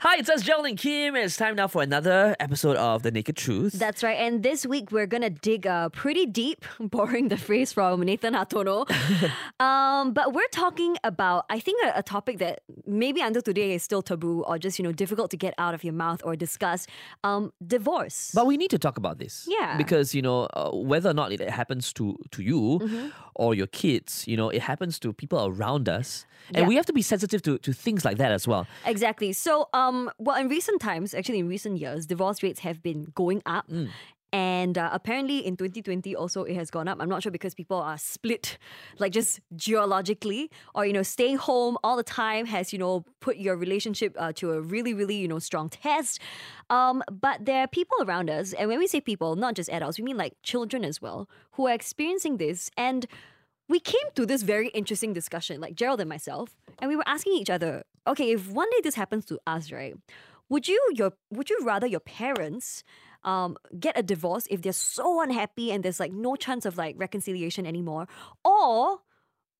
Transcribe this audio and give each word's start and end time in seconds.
Hi, 0.00 0.16
it's 0.18 0.28
us, 0.28 0.42
Gerald 0.42 0.66
and 0.66 0.76
Kim. 0.76 1.16
It's 1.16 1.38
time 1.38 1.56
now 1.56 1.68
for 1.68 1.80
another 1.82 2.36
episode 2.38 2.76
of 2.76 3.02
The 3.02 3.10
Naked 3.10 3.34
Truth. 3.34 3.72
That's 3.72 4.02
right. 4.02 4.18
And 4.18 4.42
this 4.42 4.66
week 4.66 4.92
we're 4.92 5.06
gonna 5.06 5.30
dig 5.30 5.66
uh, 5.66 5.88
pretty 5.88 6.26
deep, 6.26 6.66
borrowing 6.80 7.28
the 7.28 7.38
phrase 7.38 7.72
from 7.72 8.02
Nathan 8.02 8.34
Hartono. 8.34 8.84
um, 9.60 10.12
but 10.12 10.34
we're 10.34 10.46
talking 10.52 10.98
about, 11.02 11.46
I 11.48 11.60
think, 11.60 11.82
a, 11.82 12.00
a 12.00 12.02
topic 12.02 12.36
that 12.40 12.60
maybe 12.86 13.22
until 13.22 13.40
today 13.40 13.72
is 13.72 13.82
still 13.82 14.02
taboo 14.02 14.42
or 14.42 14.58
just 14.58 14.78
you 14.78 14.82
know 14.82 14.92
difficult 14.92 15.30
to 15.30 15.38
get 15.38 15.54
out 15.56 15.72
of 15.72 15.82
your 15.82 15.94
mouth 15.94 16.20
or 16.26 16.36
discuss. 16.36 16.86
Um, 17.24 17.54
divorce. 17.66 18.32
But 18.34 18.46
we 18.46 18.58
need 18.58 18.70
to 18.72 18.78
talk 18.78 18.98
about 18.98 19.18
this. 19.18 19.48
Yeah. 19.48 19.78
Because, 19.78 20.14
you 20.14 20.20
know, 20.20 20.42
uh, 20.52 20.72
whether 20.72 21.08
or 21.08 21.14
not 21.14 21.32
it 21.32 21.40
happens 21.48 21.94
to, 21.94 22.18
to 22.32 22.42
you 22.42 22.80
Mm-hmm. 22.82 23.08
or 23.34 23.54
your 23.54 23.66
kids, 23.66 24.28
you 24.28 24.36
know, 24.36 24.50
it 24.50 24.60
happens 24.60 24.98
to 25.00 25.12
people 25.14 25.46
around 25.46 25.88
us. 25.88 26.26
And 26.48 26.58
Yeah. 26.58 26.68
we 26.68 26.76
have 26.76 26.86
to 26.86 26.92
be 26.92 27.02
sensitive 27.02 27.42
to, 27.42 27.58
to 27.58 27.72
things 27.72 28.04
like 28.04 28.18
that 28.18 28.30
as 28.30 28.46
well. 28.46 28.66
Exactly. 28.84 29.32
So, 29.32 29.68
um, 29.72 29.85
well, 30.18 30.36
in 30.36 30.48
recent 30.48 30.80
times, 30.80 31.14
actually, 31.14 31.38
in 31.38 31.48
recent 31.48 31.78
years, 31.78 32.06
divorce 32.06 32.42
rates 32.42 32.60
have 32.60 32.82
been 32.82 33.12
going 33.14 33.42
up. 33.46 33.66
And 34.32 34.76
uh, 34.76 34.90
apparently 34.92 35.38
in 35.46 35.56
2020 35.56 36.14
also 36.14 36.42
it 36.44 36.54
has 36.56 36.70
gone 36.70 36.88
up. 36.88 36.98
I'm 37.00 37.08
not 37.08 37.22
sure 37.22 37.32
because 37.32 37.54
people 37.54 37.78
are 37.78 37.96
split, 37.96 38.58
like 38.98 39.12
just 39.12 39.40
geologically, 39.54 40.50
or 40.74 40.84
you 40.84 40.92
know, 40.92 41.02
staying 41.02 41.38
home 41.38 41.78
all 41.82 41.96
the 41.96 42.02
time 42.02 42.44
has 42.46 42.72
you 42.72 42.78
know 42.78 43.04
put 43.20 43.36
your 43.36 43.56
relationship 43.56 44.14
uh, 44.18 44.32
to 44.34 44.52
a 44.52 44.60
really, 44.60 44.92
really 44.92 45.16
you 45.16 45.28
know 45.28 45.38
strong 45.38 45.68
test. 45.68 46.20
Um, 46.68 47.02
but 47.10 47.44
there 47.46 47.60
are 47.62 47.68
people 47.68 47.96
around 48.02 48.28
us, 48.28 48.52
and 48.52 48.68
when 48.68 48.78
we 48.78 48.86
say 48.88 49.00
people, 49.00 49.36
not 49.36 49.54
just 49.54 49.70
adults, 49.70 49.96
we 49.96 50.04
mean 50.04 50.18
like 50.18 50.34
children 50.42 50.84
as 50.84 51.00
well, 51.00 51.30
who 51.52 51.68
are 51.68 51.72
experiencing 51.72 52.36
this. 52.36 52.70
And 52.76 53.06
we 53.68 53.80
came 53.80 54.08
to 54.14 54.26
this 54.26 54.42
very 54.42 54.68
interesting 54.68 55.12
discussion, 55.12 55.60
like 55.60 55.74
Gerald 55.74 56.00
and 56.00 56.08
myself, 56.08 56.56
and 56.78 56.88
we 56.88 56.96
were 56.96 57.06
asking 57.06 57.34
each 57.34 57.50
other, 57.50 57.82
okay, 58.06 58.30
if 58.32 58.48
one 58.48 58.70
day 58.70 58.80
this 58.82 58.94
happens 58.94 59.24
to 59.26 59.38
us, 59.46 59.72
right? 59.72 59.94
Would 60.48 60.68
you 60.68 60.80
your 60.94 61.12
would 61.30 61.50
you 61.50 61.58
rather 61.62 61.86
your 61.86 62.00
parents 62.00 62.84
um, 63.24 63.56
get 63.78 63.98
a 63.98 64.02
divorce 64.02 64.46
if 64.48 64.62
they're 64.62 64.72
so 64.72 65.20
unhappy 65.20 65.72
and 65.72 65.82
there's 65.84 65.98
like 65.98 66.12
no 66.12 66.36
chance 66.36 66.64
of 66.64 66.76
like 66.76 66.94
reconciliation 66.96 67.66
anymore, 67.66 68.06
or 68.44 69.00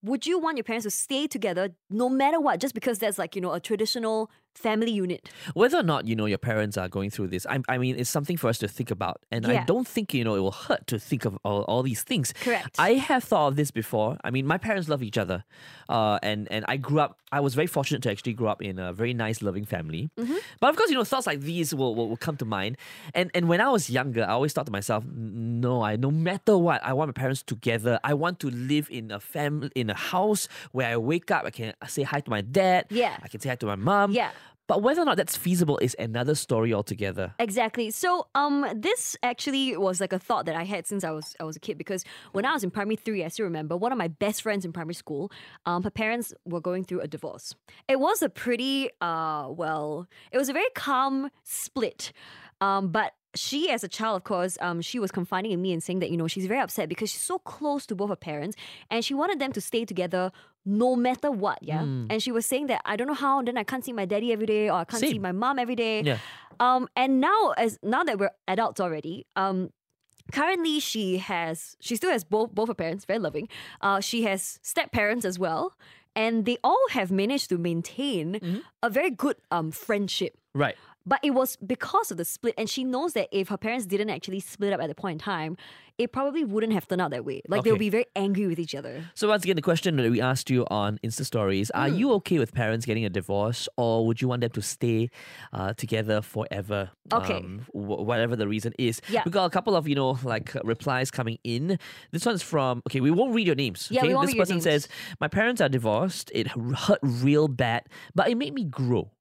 would 0.03 0.27
you 0.27 0.39
want 0.39 0.57
your 0.57 0.65
parents 0.65 0.85
to 0.85 0.91
stay 0.91 1.27
together 1.27 1.71
no 1.91 2.09
matter 2.09 2.39
what, 2.39 2.61
just 2.61 2.75
because 2.75 3.01
that's 3.01 3.19
like 3.19 3.35
you 3.35 3.43
know 3.43 3.53
a 3.53 3.61
traditional 3.61 4.31
family 4.57 4.91
unit? 4.91 5.29
Whether 5.55 5.79
or 5.79 5.83
not, 5.83 6.07
you 6.07 6.17
know, 6.17 6.27
your 6.27 6.39
parents 6.39 6.77
are 6.77 6.89
going 6.89 7.11
through 7.11 7.29
this, 7.29 7.47
I, 7.47 7.61
I 7.69 7.79
mean, 7.79 7.99
it's 7.99 8.11
something 8.11 8.37
for 8.37 8.49
us 8.49 8.59
to 8.59 8.69
think 8.69 8.91
about. 8.91 9.23
And 9.31 9.47
I 9.47 9.65
don't 9.65 9.87
think, 9.87 10.15
you 10.15 10.25
know, 10.25 10.35
it 10.35 10.41
will 10.41 10.51
hurt 10.53 10.87
to 10.89 10.99
think 10.99 11.25
of 11.25 11.39
all, 11.45 11.63
all 11.63 11.83
these 11.83 12.03
things. 12.03 12.33
Correct. 12.41 12.77
I 12.79 12.95
have 12.95 13.25
thought 13.25 13.49
of 13.49 13.57
this 13.57 13.71
before. 13.71 14.19
I 14.25 14.31
mean, 14.31 14.47
my 14.47 14.59
parents 14.59 14.89
love 14.89 15.03
each 15.03 15.19
other. 15.19 15.45
Uh, 15.89 16.19
and, 16.23 16.51
and 16.51 16.65
I 16.67 16.77
grew 16.77 16.99
up, 17.01 17.21
I 17.31 17.41
was 17.41 17.55
very 17.55 17.67
fortunate 17.67 18.03
to 18.03 18.11
actually 18.11 18.33
grow 18.33 18.49
up 18.49 18.63
in 18.63 18.79
a 18.79 18.93
very 18.93 19.15
nice, 19.15 19.43
loving 19.43 19.65
family. 19.65 20.11
Mm-hmm. 20.19 20.37
But 20.61 20.71
of 20.71 20.77
course, 20.77 20.91
you 20.91 20.97
know, 20.97 21.05
thoughts 21.05 21.27
like 21.27 21.41
these 21.41 21.75
will, 21.75 21.95
will, 21.95 22.09
will 22.09 22.17
come 22.17 22.37
to 22.39 22.45
mind. 22.45 22.77
And, 23.15 23.31
and 23.35 23.49
when 23.49 23.61
I 23.61 23.69
was 23.69 23.89
younger, 23.91 24.25
I 24.25 24.33
always 24.33 24.53
thought 24.53 24.67
to 24.67 24.73
myself, 24.73 25.05
no, 25.15 25.83
I, 25.83 25.97
no 25.97 26.11
matter 26.11 26.57
what, 26.59 26.83
I 26.85 26.93
want 26.93 27.09
my 27.09 27.13
parents 27.13 27.43
together. 27.43 28.01
I 28.03 28.15
want 28.15 28.41
to 28.41 28.51
live 28.51 28.89
in 28.91 29.11
a 29.11 29.21
family, 29.21 29.71
in 29.75 29.91
a 29.91 29.95
house 29.95 30.49
where 30.73 30.89
I 30.89 30.97
wake 30.97 31.31
up, 31.31 31.45
I 31.45 31.51
can 31.51 31.75
say 31.87 32.03
hi 32.03 32.21
to 32.21 32.31
my 32.31 32.41
dad. 32.41 32.87
Yeah. 32.91 33.17
I 33.23 33.29
can 33.29 33.41
say 33.41 33.49
hi 33.51 33.57
to 33.57 33.67
my 33.67 33.77
mom. 33.77 34.13
Yeah. 34.13 34.31
But 34.67 34.83
whether 34.83 35.03
or 35.03 35.05
not 35.05 35.17
that's 35.17 35.37
feasible 35.37 35.79
is 35.79 35.95
another 35.99 36.35
story 36.35 36.75
altogether. 36.75 37.35
Exactly. 37.39 37.91
So 37.91 38.27
um 38.35 38.67
this 38.75 39.17
actually 39.23 39.77
was 39.77 40.01
like 40.01 40.13
a 40.13 40.19
thought 40.19 40.47
that 40.47 40.57
I 40.57 40.65
had 40.65 40.87
since 40.87 41.05
I 41.05 41.11
was 41.11 41.37
I 41.41 41.45
was 41.45 41.57
a 41.57 41.61
kid 41.61 41.79
because 41.79 42.05
when 42.33 42.45
I 42.45 42.53
was 42.53 42.65
in 42.65 42.71
primary 42.71 42.97
three, 42.97 43.25
I 43.25 43.29
still 43.29 43.45
remember 43.45 43.77
one 43.77 43.93
of 43.93 43.99
my 43.99 44.09
best 44.09 44.43
friends 44.43 44.65
in 44.65 44.73
primary 44.73 44.95
school, 44.95 45.31
um, 45.67 45.83
her 45.83 45.91
parents 45.91 46.35
were 46.45 46.61
going 46.61 46.85
through 46.85 47.01
a 47.01 47.09
divorce. 47.09 47.55
It 47.89 48.01
was 48.01 48.23
a 48.23 48.29
pretty 48.29 48.91
uh 49.01 49.49
well, 49.51 50.07
it 50.33 50.39
was 50.39 50.49
a 50.49 50.53
very 50.53 50.71
calm 50.75 51.31
split. 51.45 52.13
Um, 52.61 52.89
but 52.89 53.13
she, 53.39 53.71
as 53.71 53.85
a 53.85 53.89
child, 53.89 54.17
of 54.17 54.25
course, 54.25 54.59
um, 54.61 54.81
she 54.81 54.99
was 54.99 55.11
confiding 55.11 55.53
in 55.53 55.61
me 55.63 55.73
and 55.73 55.83
saying 55.83 56.01
that, 56.01 56.11
you 56.11 56.17
know, 56.17 56.27
she's 56.27 56.47
very 56.47 56.61
upset 56.61 56.89
because 56.89 57.11
she's 57.11 57.23
so 57.23 57.39
close 57.39 57.87
to 57.87 57.95
both 57.95 58.11
her 58.11 58.17
parents 58.17 58.57
and 58.91 59.05
she 59.05 59.15
wanted 59.15 59.39
them 59.39 59.53
to 59.53 59.61
stay 59.61 59.85
together 59.85 60.33
no 60.65 60.97
matter 60.97 61.31
what, 61.31 61.59
yeah? 61.63 61.83
And 62.11 62.21
she 62.21 62.33
was 62.33 62.45
saying 62.45 62.67
that, 62.67 62.83
I 62.85 62.97
don't 62.97 63.07
know 63.07 63.15
how, 63.15 63.41
then 63.41 63.57
I 63.57 63.63
can't 63.63 63.85
see 63.85 63.93
my 63.93 64.05
daddy 64.05 64.33
every 64.33 64.47
day 64.47 64.69
or 64.69 64.79
I 64.79 64.85
can't 64.85 65.01
see 65.01 65.19
my 65.19 65.31
mom 65.33 65.59
every 65.61 65.77
day. 65.77 66.03
Yeah. 66.03 66.19
Um, 66.59 66.89
and 66.97 67.21
now 67.21 67.55
as 67.57 67.79
now 67.83 68.03
that 68.03 68.19
we're 68.19 68.33
adults 68.49 68.81
already, 68.81 69.27
um, 69.37 69.71
currently 70.33 70.81
she 70.81 71.19
has 71.19 71.77
she 71.81 71.95
still 71.97 72.11
has 72.11 72.25
both 72.25 72.53
both 72.53 72.69
her 72.69 72.75
parents, 72.75 73.05
very 73.05 73.19
loving. 73.21 73.49
Uh, 73.81 74.01
she 74.01 74.25
has 74.25 74.59
step 74.63 74.91
parents 74.91 75.25
as 75.25 75.39
well, 75.39 75.75
and 76.17 76.47
they 76.47 76.59
all 76.65 76.85
have 76.91 77.13
managed 77.13 77.49
to 77.51 77.59
maintain 77.59 78.63
a 78.83 78.91
very 78.91 79.11
good 79.11 79.37
um 79.51 79.71
friendship. 79.71 80.37
Right. 80.55 80.75
But 81.07 81.21
it 81.23 81.31
was 81.31 81.57
because 81.57 82.11
of 82.11 82.17
the 82.17 82.25
split, 82.25 82.55
and 82.59 82.69
she 82.69 82.83
knows 82.83 83.13
that 83.13 83.29
if 83.31 83.49
her 83.49 83.57
parents 83.57 83.87
didn't 83.87 84.11
actually 84.11 84.41
split 84.41 84.73
up 84.73 84.81
at 84.81 84.89
the 84.89 84.95
point 84.95 85.15
in 85.15 85.19
time, 85.21 85.57
it 85.99 86.13
probably 86.13 86.45
wouldn't 86.45 86.73
have 86.75 86.87
turned 86.89 87.01
out 87.01 87.11
that 87.13 87.25
way. 87.25 87.41
Like 87.49 87.63
they'll 87.65 87.79
be 87.79 87.89
very 87.91 88.07
angry 88.17 88.47
with 88.47 88.59
each 88.59 88.75
other. 88.75 89.05
So 89.15 89.29
once 89.29 89.45
again, 89.45 89.57
the 89.57 89.63
question 89.63 89.97
that 89.97 90.11
we 90.11 90.21
asked 90.21 90.51
you 90.51 90.67
on 90.69 90.99
Insta 91.05 91.25
Stories: 91.25 91.71
Are 91.71 91.89
Hmm. 91.89 91.95
you 91.97 92.13
okay 92.15 92.39
with 92.39 92.53
parents 92.53 92.85
getting 92.85 93.05
a 93.05 93.09
divorce, 93.09 93.69
or 93.77 94.05
would 94.07 94.21
you 94.21 94.29
want 94.29 94.41
them 94.41 94.51
to 94.51 94.61
stay 94.63 95.09
uh, 95.53 95.73
together 95.75 96.21
forever? 96.23 96.91
Okay. 97.13 97.37
Um, 97.37 97.61
wh- 97.73 98.03
whatever 98.05 98.35
the 98.37 98.49
reason 98.49 98.73
is. 98.79 99.01
Yeah. 99.09 99.23
We 99.25 99.31
got 99.31 99.45
a 99.47 99.51
couple 99.51 99.77
of 99.77 99.87
you 99.89 99.95
know 99.95 100.19
like 100.25 100.55
replies 100.65 101.11
coming 101.13 101.39
in. 101.45 101.79
This 102.11 102.27
one's 102.27 102.43
from 102.43 102.83
okay. 102.89 103.01
We 103.01 103.11
won't 103.13 103.33
read 103.33 103.47
your 103.47 103.57
names. 103.57 103.89
Yeah, 103.91 104.01
okay? 104.01 104.09
we 104.09 104.15
won't 104.15 104.27
this 104.27 104.35
read 104.35 104.39
your 104.39 104.43
person 104.47 104.57
names. 104.57 104.65
says, 104.65 104.89
"My 105.21 105.29
parents 105.29 105.61
are 105.63 105.69
divorced. 105.69 106.31
It 106.35 106.49
hurt 106.49 106.99
real 107.03 107.47
bad, 107.49 107.85
but 108.15 108.29
it 108.29 108.35
made 108.37 108.53
me 108.55 108.65
grow." 108.65 109.13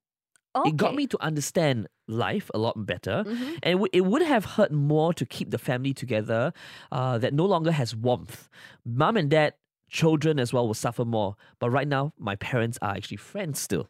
It 0.65 0.77
got 0.77 0.95
me 0.95 1.07
to 1.07 1.17
understand 1.21 1.87
life 2.07 2.49
a 2.53 2.57
lot 2.57 2.85
better, 2.85 3.23
Mm-hmm. 3.25 3.53
and 3.63 3.71
it 3.73 3.79
would- 3.79 3.89
it 3.93 4.05
would 4.05 4.21
have 4.21 4.45
hurt 4.45 4.71
more 4.71 5.13
to 5.13 5.25
keep 5.25 5.49
the 5.51 5.57
family 5.57 5.93
together 5.93 6.53
uh, 6.91 7.17
that 7.17 7.33
no 7.33 7.45
longer 7.45 7.71
has 7.71 7.95
warmth. 7.95 8.47
Mom 8.85 9.17
and 9.17 9.29
dad, 9.29 9.53
children 9.89 10.39
as 10.39 10.53
well 10.53 10.65
will 10.67 10.73
suffer 10.73 11.05
more. 11.05 11.35
But 11.59 11.69
right 11.71 11.87
now, 11.87 12.13
my 12.17 12.35
parents 12.35 12.77
are 12.81 12.91
actually 12.95 13.17
friends 13.17 13.59
still. 13.59 13.87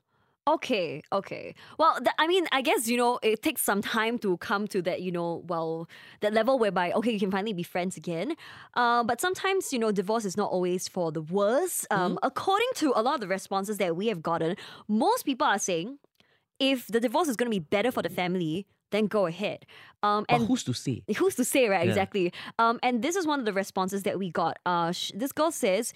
Okay, 0.47 1.01
okay. 1.11 1.55
Well, 1.79 1.97
th- 1.97 2.13
I 2.19 2.27
mean, 2.27 2.45
I 2.51 2.61
guess, 2.61 2.87
you 2.87 2.97
know, 2.97 3.17
it 3.23 3.41
takes 3.41 3.63
some 3.63 3.81
time 3.81 4.19
to 4.19 4.37
come 4.37 4.67
to 4.67 4.81
that, 4.83 5.01
you 5.01 5.11
know, 5.11 5.43
well, 5.47 5.89
that 6.21 6.33
level 6.33 6.59
whereby, 6.59 6.91
okay, 6.91 7.11
you 7.11 7.19
can 7.19 7.31
finally 7.31 7.53
be 7.53 7.63
friends 7.63 7.97
again. 7.97 8.35
Uh, 8.75 9.03
but 9.03 9.19
sometimes, 9.19 9.73
you 9.73 9.79
know, 9.79 9.91
divorce 9.91 10.23
is 10.23 10.37
not 10.37 10.51
always 10.51 10.87
for 10.87 11.11
the 11.11 11.21
worse. 11.21 11.87
Um, 11.89 12.19
According 12.21 12.67
to 12.75 12.93
a 12.95 13.01
lot 13.01 13.15
of 13.15 13.21
the 13.21 13.27
responses 13.27 13.77
that 13.79 13.95
we 13.95 14.05
have 14.07 14.21
gotten, 14.21 14.55
most 14.87 15.25
people 15.25 15.47
are 15.47 15.57
saying 15.57 15.97
if 16.59 16.87
the 16.87 16.99
divorce 16.99 17.27
is 17.27 17.35
going 17.35 17.51
to 17.51 17.55
be 17.55 17.59
better 17.59 17.91
for 17.91 18.01
the 18.01 18.09
family, 18.09 18.65
then 18.91 19.07
go 19.07 19.25
ahead. 19.25 19.65
Um, 20.03 20.25
But 20.29 20.35
and 20.35 20.47
who's 20.47 20.63
to 20.65 20.73
say? 20.73 21.03
Who's 21.17 21.35
to 21.35 21.43
say, 21.45 21.67
right? 21.67 21.83
Yeah. 21.85 21.89
Exactly. 21.89 22.31
Um, 22.59 22.79
and 22.83 23.01
this 23.01 23.15
is 23.15 23.25
one 23.27 23.39
of 23.39 23.45
the 23.45 23.53
responses 23.53 24.03
that 24.03 24.19
we 24.19 24.29
got. 24.29 24.59
Uh, 24.65 24.91
sh- 24.91 25.11
this 25.15 25.31
girl 25.31 25.51
says, 25.51 25.93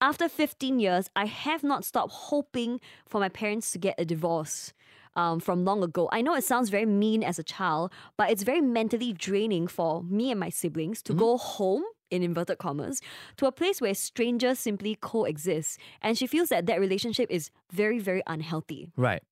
after 0.00 0.28
15 0.28 0.78
years, 0.78 1.10
I 1.16 1.26
have 1.26 1.62
not 1.64 1.84
stopped 1.84 2.12
hoping 2.12 2.80
for 3.06 3.20
my 3.20 3.28
parents 3.28 3.70
to 3.72 3.78
get 3.78 3.96
a 3.98 4.04
divorce. 4.04 4.72
Um, 5.16 5.40
from 5.40 5.64
long 5.64 5.82
ago. 5.82 6.08
I 6.12 6.20
know 6.22 6.36
it 6.36 6.44
sounds 6.44 6.68
very 6.70 6.86
mean 6.86 7.24
as 7.24 7.40
a 7.40 7.42
child, 7.42 7.90
but 8.16 8.30
it's 8.30 8.44
very 8.44 8.60
mentally 8.60 9.12
draining 9.12 9.66
for 9.66 10.00
me 10.04 10.30
and 10.30 10.38
my 10.38 10.48
siblings 10.48 11.02
to 11.02 11.12
go 11.12 11.36
home, 11.38 11.82
in 12.10 12.22
inverted 12.22 12.58
commas, 12.58 13.00
to 13.36 13.46
a 13.46 13.52
place 13.52 13.80
where 13.80 13.94
strangers 13.94 14.58
simply 14.58 14.96
coexist. 15.00 15.78
And 16.02 16.16
she 16.18 16.26
feels 16.26 16.48
that 16.50 16.66
that 16.66 16.80
relationship 16.80 17.30
is 17.30 17.50
very, 17.72 17.98
very 17.98 18.22
unhealthy. 18.26 18.88
Right. 18.96 19.22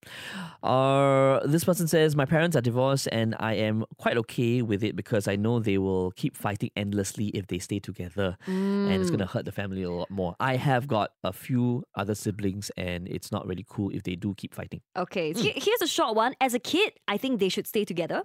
Uh, 0.62 1.40
this 1.46 1.64
person 1.64 1.88
says, 1.88 2.17
My 2.17 2.25
parents 2.25 2.56
are 2.56 2.61
divorced 2.61 3.08
and 3.12 3.34
I 3.38 3.55
am 3.55 3.84
quite 3.99 4.17
okay 4.19 4.62
with 4.62 4.82
it 4.82 4.96
because 4.96 5.28
I 5.28 5.37
know 5.37 5.58
they 5.61 5.78
will 5.78 6.11
keep 6.12 6.37
fighting 6.37 6.70
endlessly 6.76 7.28
if 7.28 7.46
they 7.46 7.58
stay 7.58 7.78
together 7.78 8.37
and 8.46 8.93
it's 9.00 9.11
going 9.11 9.20
to 9.20 9.26
hurt 9.26 9.44
the 9.44 9.52
family 9.52 9.82
a 9.82 9.90
lot 9.90 10.11
more. 10.11 10.37
I 10.40 10.56
have 10.56 10.87
got 10.87 11.11
a 11.25 11.32
few 11.32 11.84
other 11.94 12.14
siblings 12.14 12.70
and 12.76 13.08
it's 13.08 13.31
not 13.32 13.46
really 13.46 13.64
cool 13.69 13.90
if 13.90 14.02
they 14.02 14.17
do 14.17 14.34
keep 14.37 14.55
fighting. 14.55 14.81
Okay, 14.96 15.32
he- 15.32 15.52
here's 15.56 15.82
a 15.82 15.87
short 15.87 16.14
one. 16.17 16.34
As 16.40 16.55
a 16.55 16.58
kid, 16.58 16.93
I 17.08 17.17
think 17.17 17.40
they 17.40 17.49
should 17.49 17.67
stay 17.67 17.84
together. 17.84 18.25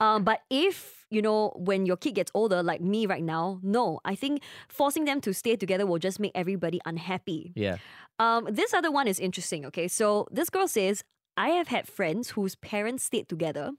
Um, 0.00 0.24
but 0.24 0.40
if 0.50 0.97
you 1.10 1.22
know 1.22 1.52
when 1.56 1.86
your 1.86 1.96
kid 1.96 2.14
gets 2.14 2.30
older, 2.34 2.62
like 2.62 2.80
me 2.80 3.06
right 3.06 3.22
now, 3.22 3.60
no, 3.62 4.00
I 4.04 4.14
think 4.14 4.42
forcing 4.68 5.04
them 5.04 5.20
to 5.22 5.32
stay 5.32 5.56
together 5.56 5.86
will 5.86 5.98
just 5.98 6.20
make 6.20 6.32
everybody 6.34 6.80
unhappy. 6.84 7.52
Yeah. 7.56 7.76
Um, 8.18 8.46
this 8.50 8.74
other 8.74 8.90
one 8.90 9.06
is 9.08 9.18
interesting. 9.18 9.64
Okay, 9.66 9.88
so 9.88 10.26
this 10.30 10.50
girl 10.50 10.68
says. 10.68 11.02
I 11.38 11.50
have 11.50 11.68
had 11.68 11.86
friends 11.86 12.30
whose 12.30 12.56
parents 12.56 13.04
stayed 13.04 13.28
together, 13.28 13.70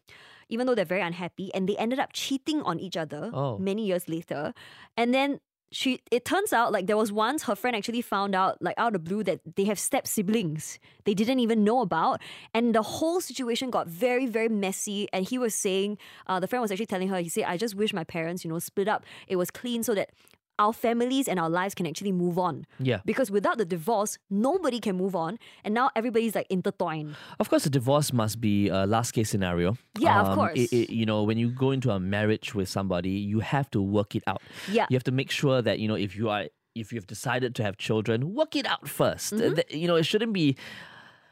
even 0.47 0.65
though 0.65 0.75
they're 0.75 0.85
very 0.85 1.01
unhappy, 1.01 1.53
and 1.53 1.67
they 1.67 1.75
ended 1.75 1.99
up 1.99 2.13
cheating 2.13 2.61
on 2.63 2.79
each 2.79 2.95
other 2.95 3.31
Oh. 3.33 3.57
many 3.57 3.83
years 3.85 4.07
later. 4.07 4.53
And 4.95 5.13
then 5.13 5.41
she 5.71 6.01
it 6.11 6.25
turns 6.25 6.51
out 6.51 6.71
like 6.71 6.87
there 6.87 6.97
was 6.97 7.11
once 7.11 7.43
her 7.43 7.55
friend 7.55 7.75
actually 7.75 8.01
found 8.01 8.33
out 8.33 8.61
like 8.61 8.75
out 8.77 8.95
of 8.95 9.03
blue 9.03 9.23
that 9.23 9.39
they 9.55 9.65
have 9.65 9.79
step 9.79 10.07
siblings. 10.07 10.79
They 11.05 11.13
didn't 11.13 11.39
even 11.39 11.63
know 11.63 11.81
about. 11.81 12.21
And 12.53 12.73
the 12.73 12.81
whole 12.81 13.21
situation 13.21 13.69
got 13.69 13.87
very 13.87 14.25
very 14.25 14.49
messy. 14.49 15.07
And 15.13 15.27
he 15.27 15.37
was 15.37 15.53
saying 15.53 15.97
uh, 16.27 16.39
the 16.39 16.47
friend 16.47 16.61
was 16.61 16.71
actually 16.71 16.87
telling 16.87 17.09
her 17.09 17.19
he 17.19 17.29
said 17.29 17.43
i 17.45 17.57
just 17.57 17.75
wish 17.75 17.93
my 17.93 18.03
parents 18.03 18.43
you 18.43 18.49
know 18.49 18.59
split 18.59 18.87
up. 18.87 19.05
It 19.27 19.35
was 19.35 19.51
clean 19.51 19.83
so 19.83 19.93
that 19.95 20.09
our 20.59 20.73
families 20.73 21.27
and 21.27 21.39
our 21.39 21.49
lives 21.49 21.73
can 21.73 21.87
actually 21.87 22.11
move 22.11 22.37
on 22.37 22.65
Yeah. 22.79 22.99
because 23.05 23.31
without 23.31 23.57
the 23.57 23.65
divorce 23.65 24.17
nobody 24.29 24.79
can 24.79 24.95
move 24.97 25.15
on 25.15 25.39
and 25.63 25.73
now 25.73 25.89
everybody's 25.95 26.35
like 26.35 26.47
intertwined 26.49 27.15
Of 27.39 27.49
course, 27.49 27.65
a 27.65 27.69
divorce 27.69 28.11
must 28.13 28.39
be 28.41 28.67
a 28.69 28.85
last 28.85 29.11
case 29.13 29.29
scenario. 29.29 29.77
Yeah, 29.97 30.21
of 30.21 30.27
Um, 30.27 30.35
course. 30.35 30.59
it- 30.59 30.73
it- 30.73 30.89
you 30.99 31.05
know, 31.05 31.23
when 31.23 31.37
you 31.37 31.49
go 31.49 31.71
into 31.71 31.89
a 31.91 31.99
marriage 31.99 32.53
with 32.53 32.67
somebody, 32.69 33.11
you 33.31 33.39
have 33.39 33.67
to 33.71 33.81
work 33.81 34.15
it 34.15 34.23
out. 34.27 34.41
Yeah. 34.71 34.85
You 34.89 34.95
have 34.95 35.03
to 35.05 35.11
make 35.11 35.31
sure 35.31 35.61
that, 35.61 35.79
you 35.79 35.87
know, 35.87 35.95
if 35.95 36.15
you 36.15 36.29
are 36.29 36.45
if 36.75 36.93
you've 36.93 37.07
decided 37.07 37.55
to 37.55 37.63
have 37.63 37.75
children, 37.77 38.33
work 38.35 38.55
it 38.55 38.65
out 38.73 38.83
1st 38.87 39.33
Mm-hmm. 39.33 39.77
You 39.81 39.87
know, 39.89 39.95
it 39.95 40.05
shouldn't 40.05 40.33
be 40.33 40.55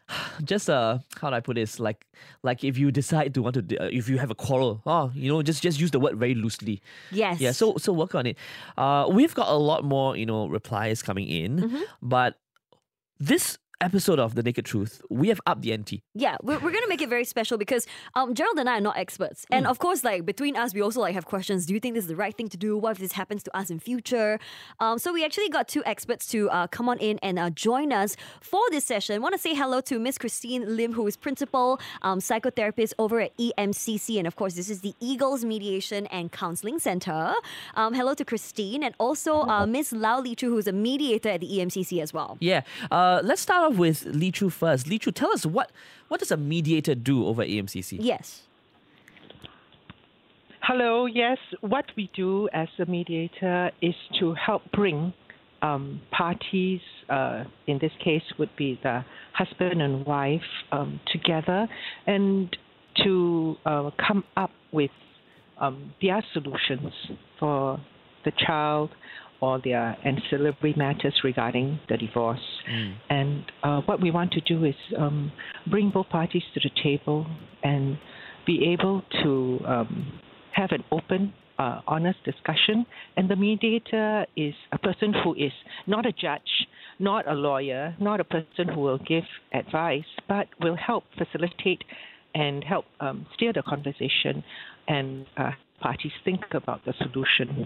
just 0.43 0.69
uh 0.69 0.99
how 1.21 1.29
do 1.29 1.35
I 1.35 1.39
put 1.39 1.55
this? 1.55 1.79
Like 1.79 2.05
like 2.43 2.63
if 2.63 2.77
you 2.77 2.91
decide 2.91 3.33
to 3.33 3.41
want 3.41 3.55
to 3.55 3.77
uh, 3.77 3.89
if 3.91 4.07
you 4.09 4.17
have 4.17 4.31
a 4.31 4.35
quarrel 4.35 4.81
oh 4.85 5.11
you 5.13 5.29
know 5.31 5.41
just 5.41 5.61
just 5.61 5.79
use 5.79 5.91
the 5.91 5.99
word 5.99 6.17
very 6.17 6.35
loosely. 6.35 6.81
Yes. 7.11 7.39
Yeah 7.39 7.51
so 7.51 7.75
so 7.77 7.91
work 7.93 8.15
on 8.15 8.25
it. 8.25 8.37
Uh 8.77 9.07
we've 9.11 9.35
got 9.35 9.49
a 9.49 9.55
lot 9.57 9.83
more 9.83 10.15
you 10.15 10.25
know 10.25 10.47
replies 10.47 11.01
coming 11.03 11.27
in 11.27 11.57
Mm-hmm. 11.57 11.81
but 12.01 12.39
this 13.19 13.57
episode 13.79 14.17
of 14.19 14.33
the 14.35 14.41
naked 14.41 14.65
truth 14.65 15.01
we 15.09 15.27
have 15.29 15.39
upped 15.45 15.61
the 15.61 15.71
ante 15.71 16.01
Yeah, 16.15 16.37
we're, 16.41 16.57
we're 16.59 16.71
gonna 16.71 16.87
make 16.87 17.01
it 17.01 17.09
very 17.09 17.25
special 17.25 17.57
because 17.57 17.85
um, 18.15 18.33
Gerald 18.33 18.57
and 18.57 18.67
I 18.69 18.77
are 18.77 18.81
not 18.81 18.97
experts, 18.97 19.45
and 19.51 19.65
Mm. 19.65 19.69
of 19.69 19.79
course, 19.79 20.03
like 20.03 20.25
between 20.25 20.55
us, 20.55 20.73
we 20.73 20.81
also 20.81 20.99
like 21.01 21.13
have 21.13 21.25
questions. 21.25 21.65
Do 21.65 21.73
you 21.73 21.79
think 21.79 21.93
this 21.95 22.03
is 22.05 22.07
the 22.07 22.15
right 22.15 22.35
thing 22.35 22.47
to 22.49 22.57
do? 22.57 22.77
What 22.77 22.91
if 22.93 22.97
this 22.99 23.11
happens 23.13 23.43
to 23.43 23.55
us 23.57 23.69
in 23.69 23.79
future? 23.79 24.39
Um, 24.79 24.97
so 24.99 25.13
we 25.13 25.23
actually 25.25 25.49
got 25.49 25.67
two 25.67 25.83
experts 25.85 26.25
to 26.27 26.49
uh, 26.49 26.67
come 26.67 26.89
on 26.89 26.97
in 26.99 27.19
and 27.21 27.37
uh, 27.37 27.49
join 27.51 27.91
us 27.91 28.15
for 28.41 28.61
this 28.71 28.85
session. 28.85 29.21
Want 29.21 29.33
to 29.33 29.39
say 29.39 29.53
hello 29.53 29.81
to 29.81 29.99
Miss 29.99 30.17
Christine 30.17 30.75
Lim, 30.77 30.93
who 30.93 31.05
is 31.07 31.15
principal 31.17 31.79
um, 32.01 32.19
psychotherapist 32.19 32.93
over 32.97 33.19
at 33.19 33.35
EMCC, 33.37 34.17
and 34.17 34.27
of 34.27 34.35
course, 34.35 34.53
this 34.55 34.69
is 34.69 34.81
the 34.81 34.93
Eagles 34.99 35.43
Mediation 35.45 36.07
and 36.07 36.31
Counseling 36.31 36.79
Center. 36.79 37.33
Um, 37.75 37.93
hello 37.93 38.13
to 38.15 38.25
Christine, 38.25 38.83
and 38.83 38.95
also 38.99 39.41
uh, 39.41 39.65
Miss 39.65 39.91
Lau 39.91 40.19
Li 40.21 40.35
Chu, 40.35 40.49
who's 40.49 40.67
a 40.67 40.71
mediator 40.71 41.29
at 41.29 41.41
the 41.41 41.47
EMCC 41.57 42.01
as 42.01 42.13
well. 42.13 42.37
yeah 42.39 42.61
uh 42.91 43.19
let's 43.23 43.41
start 43.41 43.66
off 43.67 43.77
with 43.77 44.05
Li 44.05 44.31
Chu 44.31 44.49
first 44.49 44.87
Li 44.87 44.97
Chu 44.99 45.11
tell 45.11 45.31
us 45.31 45.45
what 45.45 45.71
what 46.07 46.19
does 46.19 46.31
a 46.31 46.37
mediator 46.37 46.95
do 46.95 47.25
over 47.25 47.43
EMCC 47.43 47.97
Yes. 47.99 48.43
Hello, 50.61 51.05
yes. 51.05 51.37
What 51.61 51.85
we 51.95 52.11
do 52.13 52.49
as 52.51 52.67
a 52.77 52.85
mediator 52.85 53.71
is 53.81 53.95
to 54.19 54.33
help 54.33 54.63
bring 54.73 55.13
um, 55.61 56.01
parties, 56.11 56.81
uh, 57.09 57.45
in 57.67 57.79
this 57.79 57.93
case 58.03 58.23
would 58.37 58.53
be 58.57 58.77
the 58.83 59.05
husband 59.33 59.81
and 59.81 60.05
wife, 60.05 60.41
um, 60.73 60.99
together 61.09 61.69
and 62.05 62.53
to 63.03 63.55
uh, 63.65 63.91
come 64.05 64.25
up 64.35 64.51
with 64.73 64.91
um, 65.61 65.93
their 66.01 66.21
solutions 66.33 66.91
for 67.39 67.79
the 68.25 68.31
child 68.45 68.89
or 69.41 69.59
their 69.63 69.97
ancillary 70.03 70.73
matters 70.75 71.13
regarding 71.23 71.79
the 71.89 71.97
divorce. 71.97 72.39
And 73.09 73.43
uh, 73.63 73.81
what 73.81 74.01
we 74.01 74.11
want 74.11 74.31
to 74.31 74.41
do 74.41 74.65
is 74.65 74.75
um, 74.97 75.31
bring 75.69 75.89
both 75.89 76.09
parties 76.09 76.43
to 76.53 76.59
the 76.59 76.71
table 76.83 77.25
and 77.63 77.97
be 78.45 78.73
able 78.73 79.03
to 79.23 79.59
um, 79.67 80.19
have 80.53 80.71
an 80.71 80.83
open, 80.91 81.33
uh, 81.59 81.81
honest 81.87 82.17
discussion. 82.23 82.85
And 83.15 83.29
the 83.29 83.35
mediator 83.35 84.25
is 84.35 84.53
a 84.71 84.77
person 84.77 85.13
who 85.23 85.33
is 85.35 85.51
not 85.85 86.05
a 86.05 86.11
judge, 86.11 86.67
not 86.99 87.27
a 87.27 87.33
lawyer, 87.33 87.95
not 87.99 88.19
a 88.19 88.23
person 88.23 88.67
who 88.73 88.81
will 88.81 88.99
give 88.99 89.23
advice, 89.53 90.05
but 90.27 90.47
will 90.61 90.75
help 90.75 91.03
facilitate 91.17 91.83
and 92.33 92.63
help 92.63 92.85
um, 92.99 93.25
steer 93.35 93.53
the 93.53 93.63
conversation 93.63 94.43
and 94.87 95.25
uh, 95.37 95.51
parties 95.81 96.11
think 96.23 96.41
about 96.53 96.83
the 96.85 96.93
solution 96.99 97.65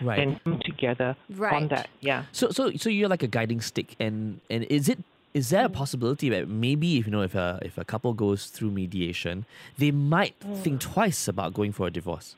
right 0.00 0.18
and 0.18 0.42
come 0.44 0.60
together 0.64 1.16
right. 1.30 1.52
on 1.52 1.62
Right. 1.62 1.70
that. 1.70 1.88
Yeah. 2.00 2.24
So 2.32 2.50
so 2.50 2.72
so 2.72 2.88
you're 2.88 3.08
like 3.08 3.22
a 3.22 3.28
guiding 3.28 3.60
stick, 3.60 3.96
and 3.98 4.40
and 4.50 4.64
is 4.64 4.88
it 4.88 4.98
is 5.34 5.50
there 5.50 5.66
a 5.66 5.68
mm. 5.68 5.74
possibility 5.74 6.28
that 6.30 6.48
maybe 6.48 6.98
if 6.98 7.06
you 7.06 7.12
know 7.12 7.22
if 7.22 7.34
a 7.34 7.58
if 7.62 7.78
a 7.78 7.84
couple 7.84 8.12
goes 8.14 8.46
through 8.46 8.70
mediation, 8.70 9.44
they 9.78 9.90
might 9.90 10.38
mm. 10.40 10.56
think 10.62 10.80
twice 10.80 11.28
about 11.28 11.54
going 11.54 11.72
for 11.72 11.86
a 11.86 11.90
divorce? 11.90 12.36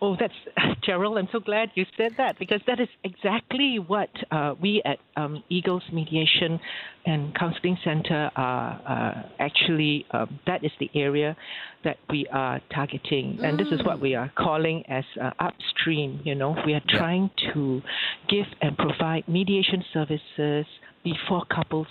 Oh, 0.00 0.16
that's 0.18 0.34
Gerald. 0.82 1.18
I'm 1.18 1.28
so 1.32 1.40
glad 1.40 1.70
you 1.74 1.84
said 1.96 2.12
that 2.18 2.38
because 2.38 2.60
that 2.66 2.80
is 2.80 2.88
exactly 3.02 3.78
what 3.78 4.10
uh, 4.30 4.54
we 4.60 4.82
at 4.84 4.98
um, 5.16 5.42
Eagles 5.48 5.82
Mediation 5.92 6.60
and 7.04 7.34
Counseling 7.34 7.76
Center 7.84 8.30
are 8.36 8.80
uh, 8.86 9.28
actually. 9.38 10.06
Um, 10.12 10.38
that 10.46 10.64
is 10.64 10.70
the 10.78 10.90
area 10.94 11.36
that 11.84 11.96
we 12.10 12.26
are 12.32 12.60
targeting, 12.72 13.38
and 13.42 13.58
this 13.58 13.68
is 13.68 13.84
what 13.84 14.00
we 14.00 14.14
are 14.14 14.30
calling 14.36 14.84
as 14.88 15.04
uh, 15.20 15.30
upstream. 15.40 16.20
You 16.24 16.34
know, 16.34 16.56
we 16.64 16.74
are 16.74 16.82
trying 16.88 17.30
to 17.54 17.82
give 18.28 18.46
and 18.60 18.76
provide 18.76 19.26
mediation 19.26 19.84
services 19.92 20.66
before 21.02 21.44
couples 21.46 21.88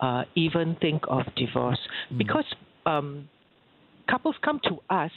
uh, 0.00 0.24
even 0.34 0.76
think 0.80 1.02
of 1.08 1.22
divorce, 1.36 1.80
because. 2.16 2.44
Um, 2.86 3.28
couples 4.06 4.36
come 4.44 4.60
to 4.64 4.76
us 4.90 5.10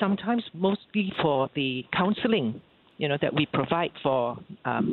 sometimes 0.00 0.42
mostly 0.54 1.12
for 1.22 1.48
the 1.54 1.84
counseling 1.92 2.60
you 2.98 3.08
know 3.08 3.18
that 3.22 3.32
we 3.34 3.46
provide 3.46 3.92
for 4.02 4.36
um, 4.64 4.86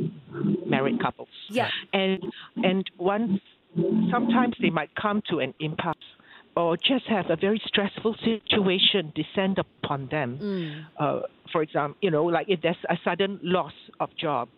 married 0.65 1.01
couples 1.01 1.29
Yeah. 1.49 1.69
and 1.93 2.21
and 2.63 2.83
once 2.99 3.39
sometimes 4.11 4.55
they 4.61 4.69
might 4.69 4.89
come 4.95 5.21
to 5.29 5.39
an 5.39 5.53
impasse 5.59 5.95
or 6.57 6.75
just 6.91 7.05
have 7.17 7.27
a 7.29 7.35
very 7.47 7.61
stressful 7.71 8.13
situation 8.29 9.03
descend 9.15 9.55
upon 9.65 9.99
them 10.15 10.29
uh, 10.99 11.19
for 11.51 11.61
example 11.61 11.95
you 12.01 12.11
know 12.15 12.25
like 12.37 12.47
if 12.49 12.59
there's 12.63 12.83
a 12.89 12.97
sudden 13.05 13.39
loss 13.43 13.73
of 14.03 14.09
job 14.25 14.49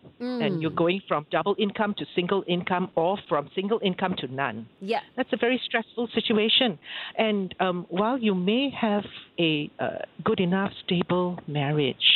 and 0.42 0.60
you're 0.62 0.78
going 0.84 1.00
from 1.08 1.20
double 1.30 1.54
income 1.58 1.92
to 1.98 2.04
single 2.14 2.42
income 2.48 2.90
or 2.94 3.12
from 3.28 3.42
single 3.54 3.80
income 3.90 4.14
to 4.22 4.26
none 4.42 4.58
Yeah. 4.92 5.00
that's 5.16 5.32
a 5.32 5.40
very 5.46 5.60
stressful 5.68 6.06
situation. 6.18 6.70
And 7.16 7.54
um, 7.60 7.78
while 8.00 8.18
you 8.26 8.34
may 8.34 8.64
have 8.86 9.04
a 9.38 9.70
uh, 9.78 9.88
good 10.28 10.40
enough, 10.40 10.72
stable 10.84 11.28
marriage, 11.46 12.06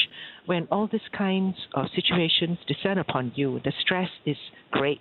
when 0.46 0.66
all 0.70 0.88
these 0.90 1.08
kinds 1.16 1.56
of 1.74 1.86
situations 1.94 2.58
descend 2.66 2.98
upon 3.00 3.32
you, 3.34 3.60
the 3.64 3.72
stress 3.80 4.10
is 4.26 4.36
great. 4.70 5.00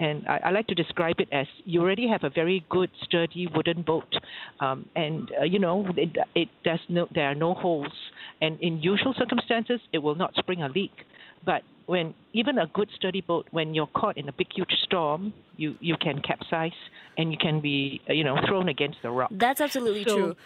And 0.00 0.24
I, 0.28 0.40
I 0.44 0.50
like 0.50 0.68
to 0.68 0.74
describe 0.76 1.16
it 1.18 1.28
as 1.32 1.46
you 1.64 1.80
already 1.80 2.06
have 2.08 2.22
a 2.22 2.30
very 2.30 2.64
good, 2.70 2.88
sturdy 3.02 3.48
wooden 3.52 3.82
boat, 3.82 4.12
um, 4.60 4.86
and 4.94 5.28
uh, 5.40 5.44
you 5.44 5.58
know 5.58 5.84
it, 5.96 6.16
it 6.36 6.48
does 6.64 6.78
no, 6.88 7.08
there 7.12 7.26
are 7.28 7.34
no 7.34 7.52
holes, 7.54 7.90
and 8.40 8.60
in 8.60 8.78
usual 8.80 9.12
circumstances 9.18 9.80
it 9.92 9.98
will 9.98 10.14
not 10.14 10.34
spring 10.36 10.62
a 10.62 10.68
leak. 10.68 10.92
But 11.44 11.62
when 11.86 12.14
even 12.32 12.58
a 12.58 12.68
good 12.68 12.88
sturdy 12.94 13.22
boat, 13.22 13.48
when 13.50 13.74
you're 13.74 13.88
caught 13.88 14.16
in 14.16 14.28
a 14.28 14.32
big 14.32 14.46
huge 14.54 14.70
storm, 14.84 15.32
you 15.56 15.74
you 15.80 15.96
can 16.00 16.22
capsize 16.22 16.70
and 17.16 17.32
you 17.32 17.38
can 17.38 17.60
be 17.60 18.00
uh, 18.08 18.12
you 18.12 18.22
know 18.22 18.36
thrown 18.46 18.68
against 18.68 18.98
the 19.02 19.10
rock. 19.10 19.30
That's 19.32 19.60
absolutely 19.60 20.04
So- 20.04 20.16
true. 20.16 20.36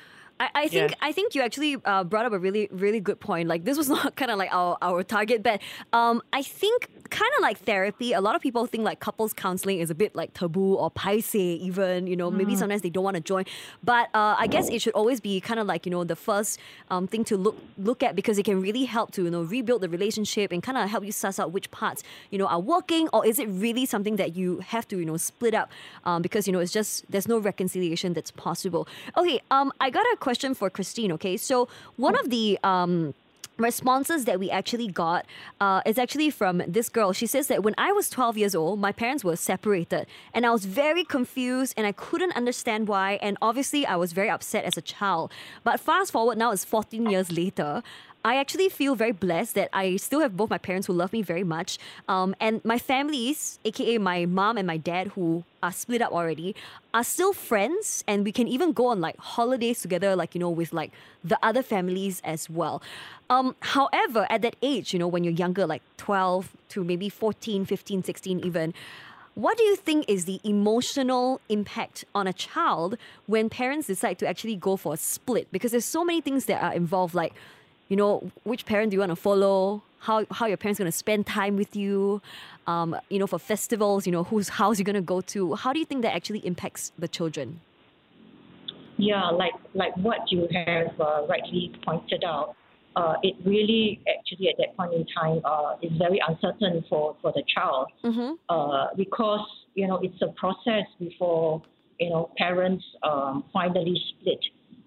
I, 0.43 0.51
I 0.63 0.69
think 0.69 0.91
Yeah. 0.91 0.97
I 1.09 1.13
think 1.13 1.35
you 1.35 1.43
actually 1.43 1.77
uh, 1.85 2.03
brought 2.03 2.27
up 2.27 2.33
a 2.33 2.39
really 2.39 2.69
really 2.73 3.01
good 3.01 3.21
point. 3.21 3.49
Like 3.49 3.65
this 3.65 3.79
was 3.79 3.89
not 3.97 4.17
kind 4.17 4.31
of 4.31 4.39
like 4.39 4.53
our, 4.53 4.77
our 4.83 5.03
target, 5.05 5.43
but 5.43 5.61
um, 5.93 6.23
I 6.33 6.43
think 6.43 6.89
kind 7.11 7.31
of 7.37 7.43
like 7.43 7.59
therapy. 7.59 8.13
A 8.13 8.21
lot 8.21 8.35
of 8.35 8.43
people 8.43 8.67
think 8.67 8.85
like 8.85 8.99
couples 8.99 9.33
counseling 9.33 9.79
is 9.79 9.91
a 9.91 9.95
bit 9.95 10.17
like 10.17 10.35
taboo 10.35 10.75
or 10.75 10.91
paise 10.91 11.35
even. 11.35 12.07
You 12.07 12.17
know, 12.17 12.31
maybe 12.31 12.57
sometimes 12.57 12.83
they 12.83 12.91
don't 12.91 13.05
want 13.05 13.17
to 13.17 13.23
join. 13.23 13.45
But 13.85 14.09
uh, 14.15 14.35
I 14.39 14.47
guess 14.49 14.69
it 14.69 14.83
should 14.83 14.95
always 14.95 15.21
be 15.21 15.41
kind 15.41 15.61
of 15.61 15.67
like 15.67 15.87
you 15.87 15.93
know 15.93 16.03
the 16.03 16.17
first 16.17 16.59
um, 16.91 17.07
thing 17.07 17.25
to 17.25 17.37
look 17.37 17.57
look 17.79 18.03
at 18.03 18.17
because 18.17 18.39
it 18.39 18.45
can 18.45 18.61
really 18.61 18.85
help 18.85 19.13
to 19.13 19.23
you 19.25 19.31
know 19.31 19.43
rebuild 19.43 19.83
the 19.83 19.89
relationship 19.89 20.51
and 20.51 20.63
kind 20.63 20.77
of 20.77 20.91
help 20.91 21.05
you 21.05 21.13
suss 21.13 21.39
out 21.39 21.53
which 21.53 21.71
parts 21.71 22.03
you 22.31 22.39
know 22.39 22.47
are 22.47 22.61
working 22.61 23.09
or 23.13 23.25
is 23.25 23.39
it 23.39 23.49
really 23.49 23.87
something 23.87 24.17
that 24.17 24.35
you 24.37 24.59
have 24.61 24.89
to 24.89 24.99
you 24.99 25.05
know 25.05 25.17
split 25.17 25.55
up 25.55 25.71
um, 26.05 26.23
because 26.23 26.47
you 26.47 26.53
know 26.53 26.59
it's 26.59 26.73
just 26.73 27.09
there's 27.11 27.29
no 27.29 27.39
reconciliation 27.39 28.13
that's 28.13 28.33
possible. 28.33 28.89
Okay, 29.17 29.41
um, 29.51 29.73
I 29.81 29.91
got 29.91 30.05
a 30.13 30.17
question 30.33 30.55
for 30.55 30.71
Christine. 30.71 31.13
Okay, 31.13 31.37
so 31.37 31.69
one 31.97 32.17
of 32.19 32.31
the 32.31 32.59
um 32.65 33.13
responses 33.59 34.25
that 34.25 34.39
we 34.41 34.51
actually 34.51 34.89
got 34.89 35.27
uh, 35.61 35.91
is 35.91 35.99
actually 35.99 36.31
from 36.31 36.63
this 36.67 36.89
girl. 36.89 37.13
She 37.13 37.27
says 37.27 37.47
that 37.49 37.63
when 37.63 37.75
I 37.77 37.93
was 37.93 38.09
12 38.09 38.39
years 38.39 38.55
old, 38.55 38.81
my 38.81 38.93
parents 38.93 39.23
were 39.23 39.37
separated 39.37 40.07
and 40.35 40.47
I 40.47 40.51
was 40.51 40.65
very 40.65 41.05
confused 41.05 41.75
and 41.77 41.87
I 41.87 41.93
couldn't 41.93 42.35
understand 42.35 42.89
why. 42.89 43.19
And 43.27 43.37
obviously, 43.43 43.85
I 43.85 43.97
was 43.97 44.13
very 44.15 44.31
upset 44.31 44.65
as 44.65 44.77
a 44.79 44.85
child. 44.95 45.31
But 45.65 45.81
fast 45.81 46.13
forward 46.13 46.39
now, 46.39 46.51
it's 46.53 46.65
14 46.65 47.11
years 47.11 47.31
later. 47.31 47.83
I 48.25 48.37
actually 48.37 48.69
feel 48.69 48.95
very 48.95 49.11
blessed 49.13 49.57
that 49.57 49.69
I 49.73 49.97
still 49.97 50.21
have 50.21 50.37
both 50.37 50.49
my 50.49 50.59
parents 50.59 50.87
who 50.87 50.93
love 50.93 51.13
me 51.13 51.23
very 51.23 51.43
much. 51.43 51.79
Um, 52.09 52.37
and 52.39 52.65
my 52.65 52.79
families, 52.79 53.59
aka 53.65 53.99
my 53.99 54.27
mom 54.27 54.59
and 54.59 54.67
my 54.67 54.77
dad, 54.77 55.09
who 55.09 55.43
are 55.63 55.73
split 55.73 56.03
up 56.03 56.13
already, 56.13 56.55
are 56.95 57.03
still 57.03 57.33
friends. 57.33 58.05
And 58.07 58.25
we 58.25 58.31
can 58.31 58.47
even 58.47 58.73
go 58.73 58.87
on 58.87 59.01
like 59.01 59.17
holidays 59.19 59.83
together, 59.83 60.15
like, 60.15 60.35
you 60.35 60.39
know, 60.41 60.51
with 60.51 60.73
like 60.73 60.93
the 61.25 61.39
other 61.43 61.63
families 61.63 62.23
as 62.25 62.49
well. 62.49 62.81
Um, 63.29 63.57
however, 63.61 64.27
at 64.31 64.43
that 64.43 64.55
age, 64.63 64.93
you 64.93 65.01
know, 65.01 65.09
when 65.09 65.25
you're 65.25 65.33
younger, 65.33 65.67
like 65.67 65.83
12 65.97 66.53
to 66.71 66.85
maybe 66.85 67.09
14, 67.09 67.65
15, 67.65 68.05
16 68.05 68.41
even, 68.41 68.73
what 69.35 69.57
do 69.57 69.65
you 69.65 69.77
think 69.77 70.05
is 70.09 70.27
the 70.27 70.41
emotional 70.45 71.41
impact 71.49 72.05
on 72.15 72.27
a 72.27 72.33
child 72.35 72.99
when 73.27 73.49
parents 73.49 73.87
decide 73.87 74.19
to 74.19 74.29
actually 74.29 74.57
go 74.57 74.77
for 74.77 74.93
a 74.93 74.97
split? 74.97 75.49
Because 75.51 75.71
there's 75.71 75.87
so 75.87 76.05
many 76.05 76.21
things 76.21 76.45
that 76.45 76.63
are 76.63 76.75
involved, 76.75 77.15
like 77.15 77.33
you 77.93 77.97
know, 77.97 78.31
which 78.45 78.65
parent 78.65 78.89
do 78.91 78.95
you 78.95 79.01
want 79.01 79.11
to 79.11 79.17
follow? 79.17 79.83
How, 79.99 80.25
how 80.31 80.47
your 80.47 80.57
parents 80.57 80.79
going 80.79 80.91
to 80.91 80.97
spend 80.97 81.27
time 81.27 81.57
with 81.57 81.77
you? 81.77 82.23
Um, 82.67 82.97
you 83.11 83.19
know, 83.19 83.27
for 83.27 83.39
festivals, 83.39 84.07
you 84.07 84.13
know, 84.13 84.25
whose 84.25 84.49
house 84.49 84.79
you're 84.79 84.91
going 84.93 84.95
to 84.95 85.03
go 85.03 85.21
to. 85.21 85.57
How 85.57 85.75
do 85.75 85.79
you 85.79 85.85
think 85.85 86.01
that 86.01 86.15
actually 86.15 86.39
impacts 86.39 86.91
the 86.99 87.07
children? 87.07 87.61
Yeah, 88.97 89.29
like 89.29 89.53
like 89.75 89.95
what 89.99 90.21
you 90.33 90.49
have 90.55 90.99
uh, 90.99 91.27
rightly 91.29 91.71
pointed 91.85 92.25
out, 92.25 92.57
uh, 92.97 93.17
it 93.23 93.35
really 93.45 94.01
actually 94.09 94.49
at 94.49 94.55
that 94.57 94.75
point 94.75 94.95
in 94.95 95.05
time 95.15 95.43
uh, 95.45 95.77
is 95.83 95.93
very 95.99 96.21
uncertain 96.27 96.83
for, 96.89 97.15
for 97.21 97.31
the 97.33 97.43
child 97.55 97.89
mm-hmm. 98.03 98.33
uh, 98.49 98.87
because 98.97 99.47
you 99.75 99.87
know 99.87 99.99
it's 100.03 100.23
a 100.23 100.29
process 100.41 100.87
before 100.99 101.61
you 102.01 102.09
know 102.09 102.31
parents 102.39 102.85
um, 103.03 103.45
finally 103.53 104.01
split 104.09 104.41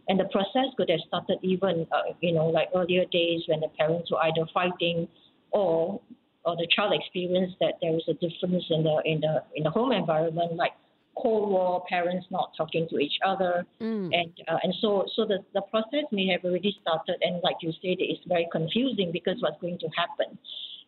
and 0.07 0.19
the 0.19 0.25
process 0.25 0.67
could 0.77 0.89
have 0.89 0.99
started 1.07 1.39
even, 1.41 1.87
uh, 1.91 2.13
you 2.21 2.33
know, 2.33 2.47
like 2.47 2.69
earlier 2.75 3.05
days 3.11 3.41
when 3.47 3.59
the 3.59 3.69
parents 3.77 4.11
were 4.11 4.21
either 4.23 4.45
fighting 4.53 5.07
or 5.51 5.99
or 6.45 6.55
the 6.55 6.67
child 6.75 6.93
experienced 6.93 7.55
that 7.59 7.73
there 7.81 7.91
was 7.91 8.03
a 8.07 8.13
difference 8.13 8.63
in 8.69 8.83
the 8.83 9.01
in 9.05 9.19
the 9.21 9.43
in 9.55 9.63
the 9.63 9.69
home 9.69 9.91
environment, 9.91 10.55
like 10.55 10.73
Cold 11.17 11.49
War, 11.49 11.83
parents 11.89 12.27
not 12.29 12.51
talking 12.55 12.87
to 12.89 12.99
each 12.99 13.17
other, 13.25 13.65
mm. 13.81 14.09
and 14.13 14.31
uh, 14.47 14.57
and 14.61 14.73
so 14.79 15.05
so 15.15 15.25
the 15.25 15.39
the 15.53 15.61
process 15.61 16.05
may 16.11 16.27
have 16.27 16.45
already 16.45 16.77
started, 16.81 17.15
and 17.21 17.41
like 17.41 17.57
you 17.61 17.71
said, 17.81 17.97
it's 17.99 18.23
very 18.27 18.47
confusing 18.51 19.11
because 19.11 19.37
what's 19.39 19.59
going 19.59 19.79
to 19.79 19.87
happen, 19.97 20.37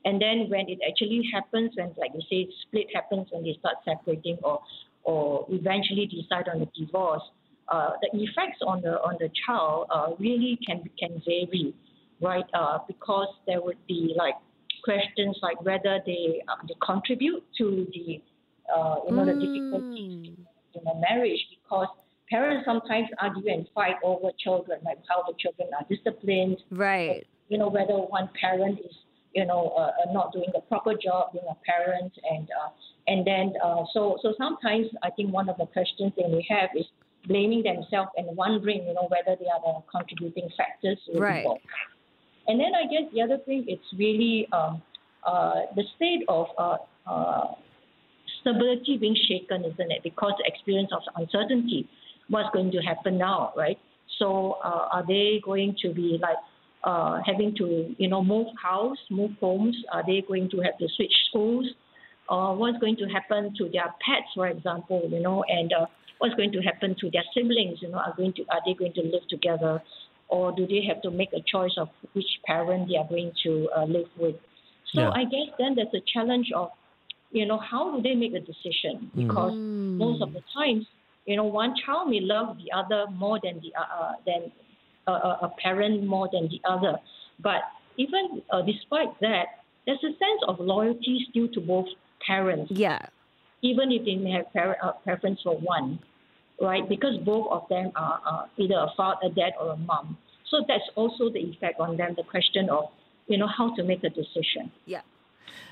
and 0.05 0.21
then 0.21 0.47
when 0.49 0.69
it 0.69 0.79
actually 0.87 1.27
happens, 1.33 1.71
when 1.75 1.91
like 1.97 2.11
you 2.13 2.21
say, 2.29 2.47
split 2.61 2.87
happens 2.93 3.27
when 3.31 3.43
they 3.43 3.57
start 3.59 3.77
separating 3.83 4.37
or 4.43 4.61
or 5.03 5.47
eventually 5.49 6.05
decide 6.05 6.47
on 6.53 6.61
a 6.61 6.67
divorce, 6.77 7.23
uh, 7.69 7.91
the 8.01 8.09
effects 8.21 8.59
on 8.65 8.81
the 8.81 8.93
on 9.01 9.15
the 9.19 9.29
child 9.45 9.87
uh, 9.93 10.07
really 10.19 10.57
can 10.65 10.83
can 10.97 11.21
vary, 11.25 11.73
right? 12.21 12.45
Uh, 12.53 12.79
because 12.87 13.27
there 13.45 13.61
would 13.61 13.77
be 13.87 14.13
like 14.17 14.35
questions 14.83 15.37
like 15.41 15.61
whether 15.61 15.99
they 16.05 16.41
uh, 16.47 16.55
they 16.67 16.75
contribute 16.85 17.43
to 17.57 17.85
the 17.93 18.21
uh, 18.73 18.95
you 19.05 19.15
know 19.15 19.25
the 19.25 19.33
difficulties 19.33 20.11
in 20.75 20.81
a 20.87 20.95
marriage 21.09 21.39
because 21.51 21.87
parents 22.29 22.63
sometimes 22.65 23.07
argue 23.19 23.51
and 23.51 23.67
fight 23.73 23.95
over 24.03 24.29
children, 24.39 24.79
like 24.85 24.99
how 25.09 25.23
the 25.27 25.33
children 25.37 25.69
are 25.77 25.85
disciplined, 25.89 26.57
right? 26.71 27.27
You 27.49 27.57
know 27.57 27.67
whether 27.67 27.95
one 27.95 28.29
parent 28.39 28.79
is 28.79 28.95
you 29.33 29.45
know 29.45 29.69
uh, 29.77 30.13
not 30.13 30.31
doing 30.31 30.51
the 30.53 30.61
proper 30.61 30.93
job 30.93 31.33
being 31.33 31.45
a 31.49 31.57
parent 31.65 32.13
and 32.31 32.47
and 33.07 33.27
then 33.27 33.51
so 33.93 34.17
so 34.21 34.33
sometimes 34.37 34.87
I 35.03 35.09
think 35.09 35.33
one 35.33 35.49
of 35.49 35.57
the 35.57 35.65
questions 35.65 36.13
that 36.15 36.29
we 36.29 36.47
have 36.49 36.69
is 36.73 36.85
blaming 37.27 37.63
themselves 37.63 38.09
and 38.17 38.35
wondering, 38.35 38.85
you 38.87 38.93
know, 38.93 39.07
whether 39.09 39.37
they 39.39 39.47
are 39.47 39.61
the 39.61 39.81
contributing 39.91 40.49
factors. 40.57 40.97
Right. 41.13 41.39
Involved. 41.39 41.61
And 42.47 42.59
then 42.59 42.71
I 42.73 42.87
guess 42.87 43.11
the 43.13 43.21
other 43.21 43.37
thing, 43.39 43.65
it's 43.67 43.83
really 43.97 44.47
um, 44.53 44.81
uh, 45.25 45.67
the 45.75 45.83
state 45.95 46.23
of 46.29 46.47
uh, 46.57 46.77
uh, 47.05 47.53
stability 48.41 48.97
being 48.97 49.17
shaken, 49.27 49.65
isn't 49.65 49.91
it? 49.91 50.01
Because 50.03 50.31
the 50.37 50.45
experience 50.47 50.89
of 50.93 51.01
uncertainty, 51.15 51.89
what's 52.29 52.49
going 52.53 52.71
to 52.71 52.79
happen 52.79 53.17
now, 53.17 53.51
right? 53.57 53.77
So 54.19 54.57
uh, 54.63 54.87
are 54.91 55.05
they 55.05 55.41
going 55.43 55.75
to 55.81 55.93
be 55.93 56.17
like 56.21 56.37
uh, 56.83 57.19
having 57.25 57.53
to, 57.57 57.93
you 57.97 58.07
know, 58.07 58.23
move 58.23 58.47
house, 58.61 58.97
move 59.11 59.31
homes? 59.39 59.75
Are 59.91 60.03
they 60.05 60.23
going 60.25 60.49
to 60.51 60.57
have 60.61 60.77
to 60.77 60.87
switch 60.95 61.13
schools? 61.29 61.65
Uh, 62.29 62.53
what's 62.53 62.77
going 62.79 62.95
to 62.97 63.05
happen 63.05 63.53
to 63.57 63.69
their 63.69 63.93
pets, 64.05 64.27
for 64.35 64.47
example, 64.47 65.01
you 65.09 65.21
know, 65.21 65.43
and 65.47 65.71
uh, 65.71 65.85
what's 66.19 66.35
going 66.35 66.51
to 66.51 66.59
happen 66.61 66.95
to 66.99 67.09
their 67.11 67.23
siblings? 67.33 67.79
You 67.81 67.89
know, 67.89 67.99
are 67.99 68.13
going 68.17 68.33
to 68.33 68.43
are 68.51 68.61
they 68.65 68.73
going 68.73 68.93
to 68.93 69.01
live 69.01 69.25
together, 69.29 69.81
or 70.27 70.51
do 70.51 70.67
they 70.67 70.83
have 70.87 71.01
to 71.03 71.11
make 71.11 71.29
a 71.33 71.41
choice 71.49 71.75
of 71.77 71.87
which 72.13 72.25
parent 72.45 72.89
they 72.89 72.97
are 72.97 73.07
going 73.07 73.31
to 73.43 73.69
uh, 73.75 73.85
live 73.85 74.09
with? 74.17 74.35
So 74.93 75.01
Yeah. 75.01 75.09
I 75.09 75.23
guess 75.23 75.49
then 75.57 75.75
there's 75.75 75.93
a 75.93 76.03
challenge 76.13 76.51
of, 76.55 76.69
you 77.31 77.45
know, 77.45 77.59
how 77.59 77.95
do 77.95 78.01
they 78.01 78.15
make 78.15 78.33
a 78.33 78.39
decision? 78.39 79.11
Because 79.15 79.53
most 79.97 80.21
of 80.21 80.33
the 80.33 80.41
times, 80.53 80.85
you 81.25 81.35
know, 81.35 81.43
one 81.43 81.73
child 81.85 82.09
may 82.09 82.21
love 82.21 82.57
the 82.57 82.71
other 82.71 83.05
more 83.11 83.39
than 83.43 83.61
the 83.61 83.71
uh, 83.75 84.03
uh, 84.03 84.11
than 84.25 84.51
uh, 85.07 85.11
uh, 85.11 85.47
a 85.47 85.49
parent 85.61 86.05
more 86.05 86.29
than 86.31 86.49
the 86.49 86.59
other, 86.69 86.97
but 87.39 87.61
even 87.97 88.41
uh, 88.51 88.61
despite 88.61 89.19
that, 89.21 89.45
there's 89.85 90.03
a 90.03 90.13
sense 90.23 90.41
of 90.47 90.59
loyalty 90.59 91.25
still 91.29 91.47
to 91.49 91.61
both 91.61 91.87
parents 92.25 92.71
Yeah. 92.71 93.07
even 93.61 93.91
if 93.91 94.05
they 94.05 94.15
may 94.15 94.31
have 94.31 94.51
par- 94.53 94.77
uh, 94.81 94.91
preference 95.03 95.41
for 95.41 95.57
one, 95.57 95.99
right? 96.61 96.87
Because 96.87 97.17
both 97.17 97.47
of 97.51 97.67
them 97.69 97.91
are, 97.95 98.21
are 98.25 98.49
either 98.57 98.75
a 98.75 98.89
father, 98.95 99.27
a 99.27 99.29
dad, 99.29 99.53
or 99.59 99.71
a 99.71 99.77
mom. 99.77 100.17
So 100.49 100.63
that's 100.67 100.89
also 100.95 101.29
the 101.29 101.39
effect 101.39 101.79
on 101.79 101.97
them. 101.97 102.13
The 102.15 102.23
question 102.23 102.69
of, 102.69 102.85
you 103.27 103.37
know, 103.37 103.47
how 103.47 103.75
to 103.75 103.83
make 103.83 104.03
a 104.03 104.09
decision. 104.09 104.71
Yeah. 104.85 105.01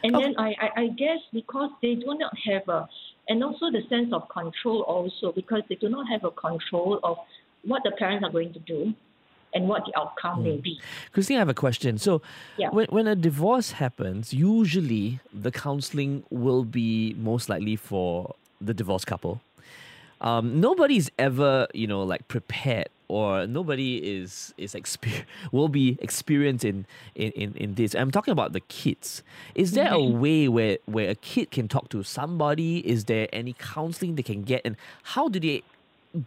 And 0.04 0.14
then 0.14 0.36
I, 0.38 0.56
I, 0.60 0.82
I 0.82 0.88
guess 0.88 1.20
because 1.34 1.72
they 1.82 1.96
do 1.96 2.16
not 2.18 2.34
have 2.46 2.68
a, 2.68 2.88
and 3.30 3.44
also 3.44 3.72
the 3.72 3.82
sense 3.90 4.14
of 4.14 4.28
control 4.30 4.82
also 4.82 5.32
because 5.32 5.62
they 5.70 5.76
do 5.76 5.90
not 5.90 6.08
have 6.10 6.24
a 6.24 6.32
control 6.32 7.00
of 7.04 7.18
what 7.64 7.82
the 7.84 7.92
parents 7.92 8.24
are 8.24 8.32
going 8.32 8.54
to 8.54 8.60
do 8.60 8.94
and 9.56 9.68
what 9.68 9.86
the 9.86 9.98
outcome 10.00 10.44
may 10.44 10.58
be. 10.58 10.80
Christine, 11.14 11.38
I 11.38 11.40
have 11.40 11.50
a 11.50 11.54
question. 11.56 11.98
So, 11.98 12.22
Yeah. 12.58 12.70
when, 12.70 12.88
when 12.88 13.08
a 13.08 13.16
divorce 13.16 13.72
happens, 13.72 14.34
usually 14.34 15.20
the 15.34 15.52
counseling 15.52 16.24
will 16.30 16.64
be 16.66 17.16
most 17.18 17.50
likely 17.50 17.78
for 17.78 18.36
the 18.62 18.74
divorced 18.74 19.08
couple. 19.08 19.42
Um, 20.22 20.60
nobody's 20.60 21.10
ever, 21.18 21.68
you 21.74 21.88
know, 21.88 22.04
like 22.04 22.28
prepared 22.28 22.90
or 23.08 23.46
nobody 23.46 23.98
is 23.98 24.54
is 24.58 24.74
exper- 24.74 25.24
will 25.52 25.68
be 25.68 25.98
experienced 26.02 26.66
in, 26.66 26.86
in, 27.14 27.32
in, 27.34 27.54
in 27.56 27.76
this. 27.76 27.94
I'm 27.96 28.12
talking 28.12 28.32
about 28.32 28.54
the 28.54 28.62
kids. 28.62 29.22
Is 29.54 29.74
there 29.74 29.92
a 29.94 30.02
way 30.02 30.48
where, 30.48 30.78
where 30.86 31.10
a 31.10 31.16
kid 31.16 31.52
can 31.52 31.68
talk 31.68 31.90
to 31.90 32.02
somebody? 32.04 32.80
Is 32.80 33.06
there 33.06 33.28
any 33.32 33.54
counseling 33.54 34.16
they 34.16 34.24
can 34.24 34.44
get? 34.44 34.62
And 34.66 34.76
how 35.04 35.30
do 35.30 35.40
they 35.40 35.64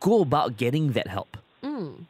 go 0.00 0.20
about 0.22 0.56
getting 0.56 0.92
that 0.92 1.08
help? 1.08 1.36
Mm. 1.64 2.04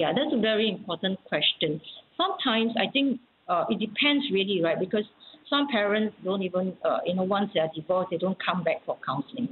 Yeah, 0.00 0.14
that's 0.16 0.32
a 0.32 0.40
very 0.40 0.70
important 0.70 1.22
question. 1.28 1.78
Sometimes 2.16 2.72
I 2.80 2.90
think 2.90 3.20
uh, 3.50 3.66
it 3.68 3.78
depends 3.78 4.24
really, 4.32 4.62
right? 4.64 4.80
Because 4.80 5.04
some 5.50 5.68
parents 5.70 6.16
don't 6.24 6.42
even, 6.42 6.72
uh, 6.82 7.00
you 7.04 7.14
know, 7.14 7.24
once 7.24 7.50
they 7.52 7.60
are 7.60 7.68
divorced, 7.74 8.08
they 8.10 8.16
don't 8.16 8.38
come 8.42 8.64
back 8.64 8.78
for 8.86 8.96
counseling. 9.04 9.46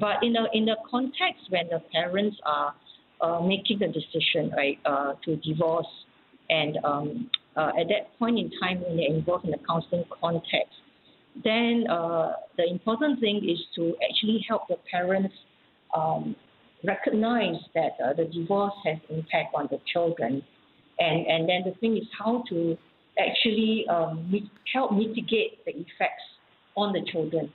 But 0.00 0.22
in 0.22 0.32
the 0.32 0.48
in 0.54 0.64
the 0.64 0.76
context 0.90 1.42
when 1.50 1.68
the 1.68 1.80
parents 1.92 2.38
are 2.46 2.74
uh, 3.20 3.40
making 3.42 3.80
the 3.80 3.88
decision, 3.88 4.50
right, 4.56 4.78
uh, 4.86 5.12
to 5.26 5.36
divorce, 5.36 5.92
and 6.48 6.78
um, 6.82 7.30
uh, 7.54 7.72
at 7.78 7.88
that 7.92 8.18
point 8.18 8.38
in 8.38 8.50
time 8.58 8.80
when 8.80 8.96
they're 8.96 9.14
involved 9.14 9.44
in 9.44 9.50
the 9.50 9.60
counseling 9.68 10.04
context, 10.18 10.80
then 11.44 11.84
uh, 11.90 12.32
the 12.56 12.64
important 12.70 13.20
thing 13.20 13.36
is 13.46 13.60
to 13.76 13.94
actually 14.08 14.42
help 14.48 14.62
the 14.68 14.78
parents 14.90 15.34
um, 15.94 16.34
recognize 16.84 17.56
that 17.74 17.92
uh, 18.04 18.12
the 18.14 18.24
divorce 18.24 18.74
has 18.84 18.98
impact 19.08 19.54
on 19.54 19.68
the 19.70 19.78
children, 19.92 20.42
and 20.98 21.26
and 21.26 21.48
then 21.48 21.62
the 21.64 21.72
thing 21.80 21.96
is 21.96 22.04
how 22.18 22.44
to 22.48 22.76
actually 23.18 23.86
um, 23.88 24.32
help 24.72 24.92
mitigate 24.92 25.64
the 25.64 25.72
effects 25.72 26.24
on 26.76 26.92
the 26.92 27.02
children. 27.10 27.52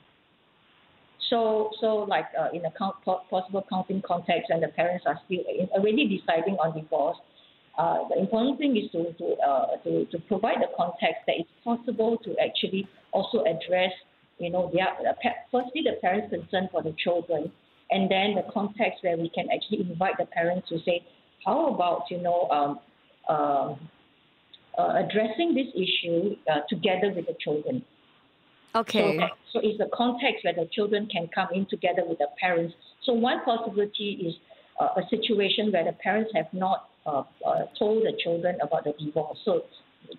So 1.29 1.71
so 1.81 2.05
like 2.07 2.25
uh, 2.39 2.49
in 2.53 2.65
a 2.65 2.71
count, 2.77 2.95
possible 3.03 3.65
counting 3.69 4.01
context, 4.05 4.49
and 4.49 4.61
the 4.61 4.67
parents 4.69 5.05
are 5.07 5.19
still 5.25 5.39
already 5.71 6.19
deciding 6.19 6.55
on 6.55 6.79
divorce. 6.79 7.17
Uh, 7.77 8.07
the 8.09 8.19
important 8.19 8.57
thing 8.57 8.77
is 8.77 8.89
to 8.91 9.11
to, 9.13 9.35
uh, 9.41 9.77
to 9.83 10.05
to 10.05 10.19
provide 10.27 10.57
the 10.61 10.69
context 10.77 11.21
that 11.27 11.35
it's 11.39 11.49
possible 11.63 12.17
to 12.23 12.35
actually 12.39 12.87
also 13.11 13.43
address, 13.43 13.91
you 14.37 14.49
know, 14.49 14.71
their 14.73 14.87
firstly 15.51 15.81
the 15.83 15.99
parents' 16.01 16.29
concern 16.29 16.69
for 16.71 16.83
the 16.83 16.93
children, 17.03 17.51
and 17.91 18.09
then 18.09 18.35
the 18.35 18.43
context 18.51 19.03
where 19.03 19.17
we 19.17 19.29
can 19.29 19.47
actually 19.53 19.81
invite 19.81 20.17
the 20.17 20.25
parents 20.25 20.69
to 20.69 20.79
say, 20.85 21.05
how 21.45 21.73
about 21.73 22.03
you 22.09 22.21
know 22.21 22.49
um, 22.49 22.79
um, 23.29 23.89
uh, 24.77 25.03
addressing 25.03 25.55
this 25.55 25.67
issue 25.73 26.35
uh, 26.51 26.59
together 26.69 27.11
with 27.15 27.27
the 27.27 27.35
children. 27.39 27.83
Okay. 28.75 29.17
So, 29.17 29.27
so 29.53 29.59
it's 29.63 29.79
a 29.79 29.95
context 29.95 30.43
where 30.43 30.53
the 30.53 30.67
children 30.71 31.07
can 31.07 31.29
come 31.33 31.47
in 31.53 31.65
together 31.67 32.03
with 32.05 32.17
the 32.17 32.27
parents. 32.39 32.73
So 33.03 33.13
one 33.13 33.43
possibility 33.45 34.27
is 34.27 34.35
uh, 34.79 34.99
a 35.01 35.07
situation 35.09 35.71
where 35.71 35.85
the 35.85 35.93
parents 35.93 36.31
have 36.35 36.47
not 36.51 36.89
uh, 37.05 37.23
uh, 37.45 37.65
told 37.79 38.03
the 38.03 38.13
children 38.21 38.57
about 38.61 38.83
the 38.83 38.93
divorce. 38.99 39.37
So 39.45 39.61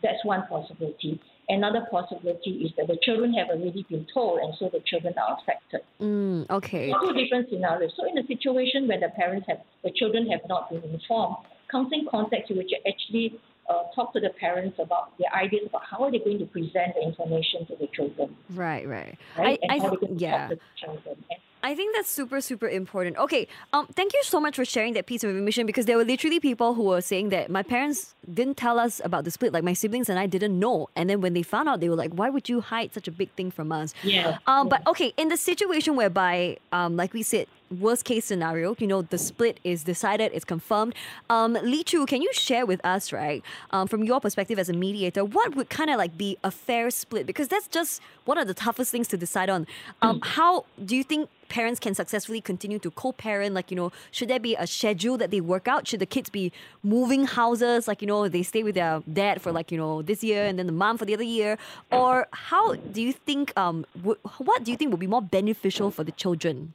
That's 0.02 0.24
one 0.24 0.46
possibility. 0.48 1.20
Another 1.48 1.86
possibility 1.90 2.50
is 2.64 2.72
that 2.76 2.88
the 2.88 2.98
children 3.02 3.32
have 3.34 3.48
already 3.48 3.86
been 3.88 4.04
told, 4.12 4.40
and 4.40 4.52
so 4.58 4.68
the 4.68 4.80
children 4.84 5.14
are 5.16 5.38
affected. 5.40 5.80
Mm, 6.00 6.50
okay. 6.50 6.92
Two 7.00 7.12
different 7.12 7.48
scenarios. 7.50 7.92
So, 7.96 8.04
in 8.04 8.18
a 8.18 8.26
situation 8.26 8.88
where 8.88 8.98
the 8.98 9.10
parents 9.10 9.46
have, 9.48 9.58
the 9.84 9.92
children 9.92 10.28
have 10.28 10.40
not 10.48 10.70
been 10.70 10.82
informed, 10.82 11.36
counseling 11.70 12.06
context, 12.10 12.50
you 12.50 12.56
would 12.56 12.66
actually 12.86 13.38
uh, 13.68 13.82
talk 13.94 14.12
to 14.12 14.20
the 14.20 14.30
parents 14.30 14.78
about 14.78 15.16
their 15.18 15.32
ideas 15.34 15.62
about 15.68 15.82
how 15.90 16.02
are 16.04 16.10
they 16.10 16.18
going 16.18 16.38
to 16.38 16.46
present 16.46 16.94
the 16.94 17.02
information 17.02 17.66
to 17.66 17.76
the 17.76 17.88
children, 17.88 18.36
Right, 18.50 18.86
right. 18.86 19.18
right? 19.36 19.58
I, 19.62 19.66
and 19.68 19.72
I 19.72 19.78
how 19.84 19.94
th- 19.96 20.12
yeah. 20.20 20.38
talk 20.38 20.48
to 20.50 20.54
the 20.56 20.60
children. 20.80 21.16
And 21.30 21.40
I 21.62 21.74
think 21.74 21.96
that's 21.96 22.08
super, 22.08 22.40
super 22.40 22.68
important. 22.68 23.16
Okay, 23.16 23.48
um, 23.72 23.88
thank 23.96 24.12
you 24.14 24.20
so 24.22 24.38
much 24.38 24.54
for 24.54 24.64
sharing 24.64 24.92
that 24.92 25.06
piece 25.06 25.24
of 25.24 25.30
information 25.30 25.66
because 25.66 25.86
there 25.86 25.96
were 25.96 26.04
literally 26.04 26.38
people 26.38 26.74
who 26.74 26.84
were 26.84 27.00
saying 27.00 27.30
that 27.30 27.50
my 27.50 27.64
parents 27.64 28.14
didn't 28.32 28.56
tell 28.56 28.78
us 28.78 29.00
about 29.04 29.24
the 29.24 29.32
split. 29.32 29.52
Like 29.52 29.64
my 29.64 29.72
siblings 29.72 30.08
and 30.08 30.16
I 30.16 30.26
didn't 30.26 30.56
know, 30.60 30.88
and 30.94 31.10
then 31.10 31.20
when 31.20 31.32
they 31.32 31.42
found 31.42 31.68
out, 31.68 31.80
they 31.80 31.88
were 31.88 31.96
like, 31.96 32.12
"Why 32.12 32.30
would 32.30 32.48
you 32.48 32.60
hide 32.60 32.94
such 32.94 33.08
a 33.08 33.10
big 33.10 33.32
thing 33.32 33.50
from 33.50 33.72
us?" 33.72 33.94
Yeah, 34.04 34.38
Um, 34.46 34.68
but 34.68 34.86
okay, 34.86 35.12
in 35.16 35.26
the 35.28 35.36
situation 35.36 35.96
whereby, 35.96 36.58
um, 36.70 36.94
like 36.96 37.12
we 37.12 37.24
said, 37.24 37.48
worst 37.70 38.04
case 38.04 38.24
scenario, 38.24 38.76
you 38.78 38.86
know, 38.86 39.02
the 39.02 39.18
split 39.18 39.60
is 39.64 39.84
decided, 39.84 40.32
it's 40.34 40.44
confirmed. 40.44 40.94
Um, 41.30 41.54
Li 41.62 41.82
Chu, 41.84 42.06
can 42.06 42.22
you 42.22 42.32
share 42.32 42.66
with 42.66 42.84
us, 42.84 43.12
right, 43.12 43.42
um, 43.70 43.88
from 43.88 44.04
your 44.04 44.20
perspective 44.20 44.58
as 44.58 44.68
a 44.68 44.72
mediator, 44.72 45.24
what 45.24 45.54
would 45.56 45.68
kind 45.70 45.90
of 45.90 45.98
like 45.98 46.16
be 46.16 46.36
a 46.44 46.50
fair 46.50 46.90
split? 46.90 47.26
Because 47.26 47.48
that's 47.48 47.68
just 47.68 48.00
one 48.24 48.38
of 48.38 48.46
the 48.46 48.54
toughest 48.54 48.90
things 48.90 49.08
to 49.08 49.16
decide 49.16 49.50
on. 49.50 49.66
Um, 50.02 50.20
how 50.22 50.64
do 50.84 50.96
you 50.96 51.04
think 51.04 51.28
parents 51.48 51.78
can 51.78 51.94
successfully 51.94 52.40
continue 52.40 52.78
to 52.80 52.90
co-parent? 52.90 53.54
Like, 53.54 53.70
you 53.70 53.76
know, 53.76 53.92
should 54.10 54.28
there 54.28 54.40
be 54.40 54.56
a 54.56 54.66
schedule 54.66 55.16
that 55.18 55.30
they 55.30 55.40
work 55.40 55.68
out? 55.68 55.86
Should 55.86 56.00
the 56.00 56.06
kids 56.06 56.28
be 56.28 56.52
moving 56.82 57.24
houses? 57.24 57.86
Like, 57.86 58.02
you 58.02 58.08
know, 58.08 58.28
they 58.28 58.42
stay 58.42 58.62
with 58.62 58.74
their 58.74 59.02
dad 59.12 59.40
for 59.40 59.52
like, 59.52 59.70
you 59.70 59.78
know, 59.78 60.02
this 60.02 60.24
year 60.24 60.44
and 60.44 60.58
then 60.58 60.66
the 60.66 60.72
mom 60.72 60.98
for 60.98 61.04
the 61.04 61.14
other 61.14 61.22
year? 61.22 61.56
Or 61.92 62.26
how 62.32 62.74
do 62.74 63.00
you 63.00 63.12
think, 63.12 63.56
um, 63.56 63.86
would, 64.02 64.18
what 64.38 64.64
do 64.64 64.70
you 64.70 64.76
think 64.76 64.90
would 64.90 65.00
be 65.00 65.06
more 65.06 65.22
beneficial 65.22 65.90
for 65.90 66.04
the 66.04 66.12
children? 66.12 66.74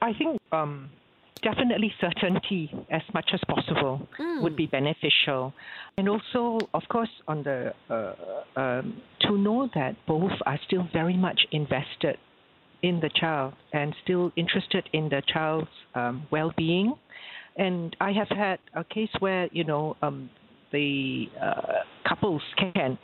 I 0.00 0.12
think 0.12 0.40
um, 0.52 0.90
definitely 1.42 1.92
certainty 2.00 2.70
as 2.90 3.02
much 3.14 3.30
as 3.32 3.40
possible 3.48 4.08
would 4.40 4.56
be 4.56 4.66
beneficial, 4.66 5.52
and 5.96 6.08
also, 6.08 6.58
of 6.74 6.82
course, 6.88 7.10
on 7.26 7.42
the 7.42 7.72
uh, 7.90 8.60
um, 8.60 9.00
to 9.22 9.36
know 9.36 9.68
that 9.74 9.96
both 10.06 10.32
are 10.46 10.58
still 10.66 10.86
very 10.92 11.16
much 11.16 11.40
invested 11.52 12.16
in 12.82 13.00
the 13.00 13.10
child 13.14 13.54
and 13.72 13.94
still 14.04 14.32
interested 14.36 14.88
in 14.92 15.08
the 15.08 15.22
child's 15.26 15.68
um, 15.94 16.26
well-being. 16.30 16.94
And 17.56 17.96
I 18.00 18.12
have 18.12 18.28
had 18.28 18.60
a 18.74 18.84
case 18.84 19.10
where 19.18 19.48
you 19.52 19.64
know 19.64 19.96
um, 20.02 20.30
the 20.72 21.26
uh, 21.40 21.62
couples 22.08 22.42
can 22.56 22.98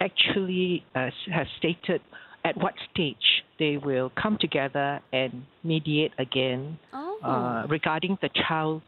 actually 0.00 0.84
uh, 0.94 1.10
have 1.32 1.46
stated 1.58 2.00
at 2.44 2.56
what 2.58 2.74
stage 2.92 3.16
they 3.58 3.76
will 3.78 4.10
come 4.20 4.36
together 4.40 5.00
and 5.12 5.44
mediate 5.62 6.12
again 6.18 6.78
Oh. 6.92 7.18
uh, 7.24 7.66
regarding 7.68 8.18
the 8.20 8.28
child's 8.46 8.84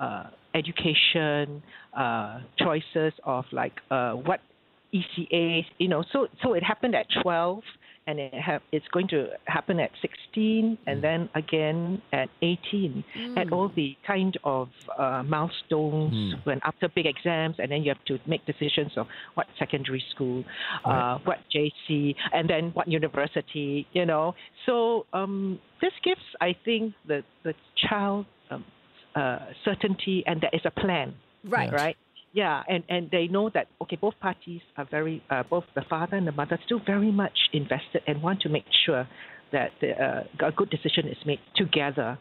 uh, 0.00 0.24
education 0.54 1.62
uh, 1.96 2.40
choices 2.58 3.12
of 3.24 3.44
like 3.52 3.74
uh, 3.90 4.12
what 4.12 4.40
ECA, 4.94 5.64
you 5.78 5.88
know. 5.88 6.04
So 6.12 6.28
so 6.42 6.52
it 6.54 6.62
happened 6.62 6.94
at 6.94 7.06
12, 7.22 7.62
and 8.06 8.18
it 8.20 8.34
have 8.34 8.62
it's 8.72 8.86
going 8.88 9.08
to 9.08 9.28
happen 9.46 9.80
at 9.80 9.90
16, 10.00 10.78
and 10.86 11.02
then 11.02 11.28
again 11.34 12.00
at 12.12 12.28
18, 12.42 13.04
at 13.36 13.52
all 13.52 13.70
the 13.74 13.96
kind 14.06 14.36
of 14.44 14.68
uh, 14.98 15.22
milestones 15.24 16.34
when 16.44 16.60
after 16.64 16.88
big 16.94 17.06
exams, 17.06 17.56
and 17.58 17.70
then 17.70 17.82
you 17.82 17.92
have 17.92 18.04
to 18.06 18.18
make 18.28 18.44
decisions 18.46 18.92
of 18.96 19.06
what 19.34 19.46
secondary 19.58 20.02
school, 20.14 20.44
uh, 20.84 21.18
what 21.24 21.38
JC, 21.54 22.14
and 22.32 22.48
then 22.48 22.70
what 22.74 22.88
university, 22.88 23.86
you 23.92 24.06
know. 24.06 24.34
So 24.66 25.06
um, 25.12 25.58
this 25.80 25.92
gives, 26.04 26.20
I 26.40 26.54
think, 26.64 26.94
the 27.08 27.24
the 27.42 27.54
child 27.88 28.26
um, 28.50 28.64
uh, 29.16 29.38
certainty, 29.64 30.22
and 30.26 30.40
there 30.40 30.50
is 30.52 30.62
a 30.64 30.70
plan 30.70 31.14
Right. 31.46 31.72
right? 31.72 31.96
Yeah, 32.34 32.62
and, 32.68 32.82
and 32.88 33.10
they 33.10 33.26
know 33.28 33.48
that 33.50 33.68
okay, 33.82 33.96
both 33.96 34.18
parties 34.20 34.60
are 34.76 34.84
very, 34.96 35.22
uh, 35.30 35.44
both 35.54 35.64
the 35.74 35.82
father 35.82 36.16
and 36.16 36.26
the 36.26 36.32
mother 36.32 36.58
still 36.66 36.80
very 36.94 37.12
much 37.12 37.38
invested 37.52 38.02
and 38.08 38.20
want 38.22 38.40
to 38.42 38.48
make 38.48 38.66
sure 38.84 39.06
that 39.52 39.70
the, 39.80 39.90
uh, 40.04 40.24
a 40.48 40.50
good 40.50 40.68
decision 40.68 41.06
is 41.06 41.16
made 41.24 41.38
together 41.54 42.18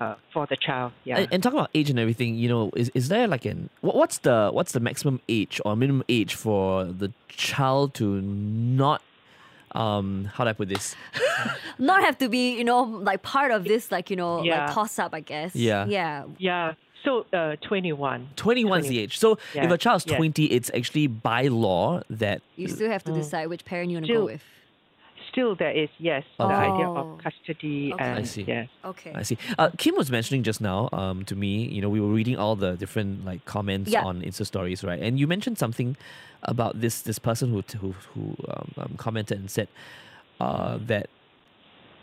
uh, 0.00 0.14
for 0.32 0.46
the 0.46 0.56
child. 0.56 0.92
Yeah. 1.04 1.18
And, 1.18 1.28
and 1.32 1.42
talking 1.42 1.58
about 1.58 1.70
age 1.74 1.90
and 1.90 1.98
everything, 1.98 2.36
you 2.36 2.48
know, 2.48 2.70
is, 2.74 2.90
is 2.94 3.08
there 3.08 3.28
like 3.28 3.44
an 3.44 3.68
what, 3.82 3.96
what's 3.96 4.18
the 4.18 4.48
what's 4.50 4.72
the 4.72 4.80
maximum 4.80 5.20
age 5.28 5.60
or 5.66 5.76
minimum 5.76 6.04
age 6.08 6.34
for 6.34 6.84
the 6.84 7.12
child 7.28 7.92
to 8.00 8.22
not 8.22 9.02
um 9.72 10.24
how 10.32 10.44
do 10.44 10.50
I 10.50 10.52
put 10.54 10.68
this? 10.70 10.96
Not 11.78 12.02
have 12.02 12.18
to 12.18 12.28
be, 12.28 12.56
you 12.58 12.64
know, 12.64 12.82
like 12.82 13.22
part 13.22 13.50
of 13.52 13.64
this, 13.64 13.90
like, 13.92 14.10
you 14.10 14.16
know, 14.16 14.42
Yeah. 14.42 14.64
like 14.66 14.74
toss 14.74 14.98
up, 14.98 15.14
I 15.14 15.20
guess. 15.20 15.54
Yeah. 15.54 15.86
Yeah. 15.86 16.24
yeah. 16.38 16.72
So 17.04 17.24
uh, 17.32 17.56
21. 17.62 18.28
21 18.36 18.80
is 18.80 18.88
the 18.88 18.98
age. 18.98 19.18
So 19.18 19.38
if 19.54 19.70
a 19.70 19.78
child's 19.78 20.04
yeah. 20.06 20.16
20, 20.16 20.44
it's 20.46 20.70
actually 20.74 21.06
by 21.06 21.48
law 21.48 22.02
that 22.10 22.42
You 22.56 22.68
still 22.68 22.90
have 22.90 23.04
to 23.04 23.12
decide 23.12 23.46
which 23.48 23.64
parent 23.64 23.90
you 23.90 23.96
want 23.96 24.06
to 24.06 24.12
go 24.12 24.24
with. 24.26 24.42
Still, 25.30 25.54
there 25.54 25.70
is 25.70 25.88
yes 25.98 26.24
the 26.38 26.44
idea 26.44 26.88
Oh. 26.90 26.96
of 27.14 27.18
custody 27.22 27.92
Okay. 27.94 28.04
and 28.04 28.18
I 28.18 28.22
see. 28.24 28.42
yes. 28.42 28.68
Okay. 28.84 29.12
I 29.14 29.22
see. 29.22 29.38
Uh, 29.58 29.70
Kim 29.78 29.94
was 29.94 30.10
mentioning 30.10 30.42
just 30.42 30.60
now 30.60 30.88
um, 30.92 31.24
to 31.26 31.36
me, 31.36 31.68
you 31.68 31.80
know, 31.80 31.88
we 31.88 32.00
were 32.00 32.08
reading 32.08 32.36
all 32.36 32.56
the 32.56 32.72
different 32.76 33.24
like 33.24 33.44
comments 33.44 33.90
Yeah. 33.92 34.04
on 34.04 34.22
Insta 34.22 34.44
stories, 34.44 34.82
right? 34.82 34.98
And 35.00 35.20
you 35.20 35.28
mentioned 35.28 35.56
something 35.56 35.96
about 36.42 36.80
this 36.80 37.00
this 37.02 37.18
person 37.20 37.50
who 37.50 37.62
who, 37.80 37.94
who 38.12 38.36
um, 38.48 38.72
um, 38.76 38.94
commented 38.96 39.38
and 39.38 39.48
said 39.50 39.68
uh, 40.40 40.78
that 40.86 41.08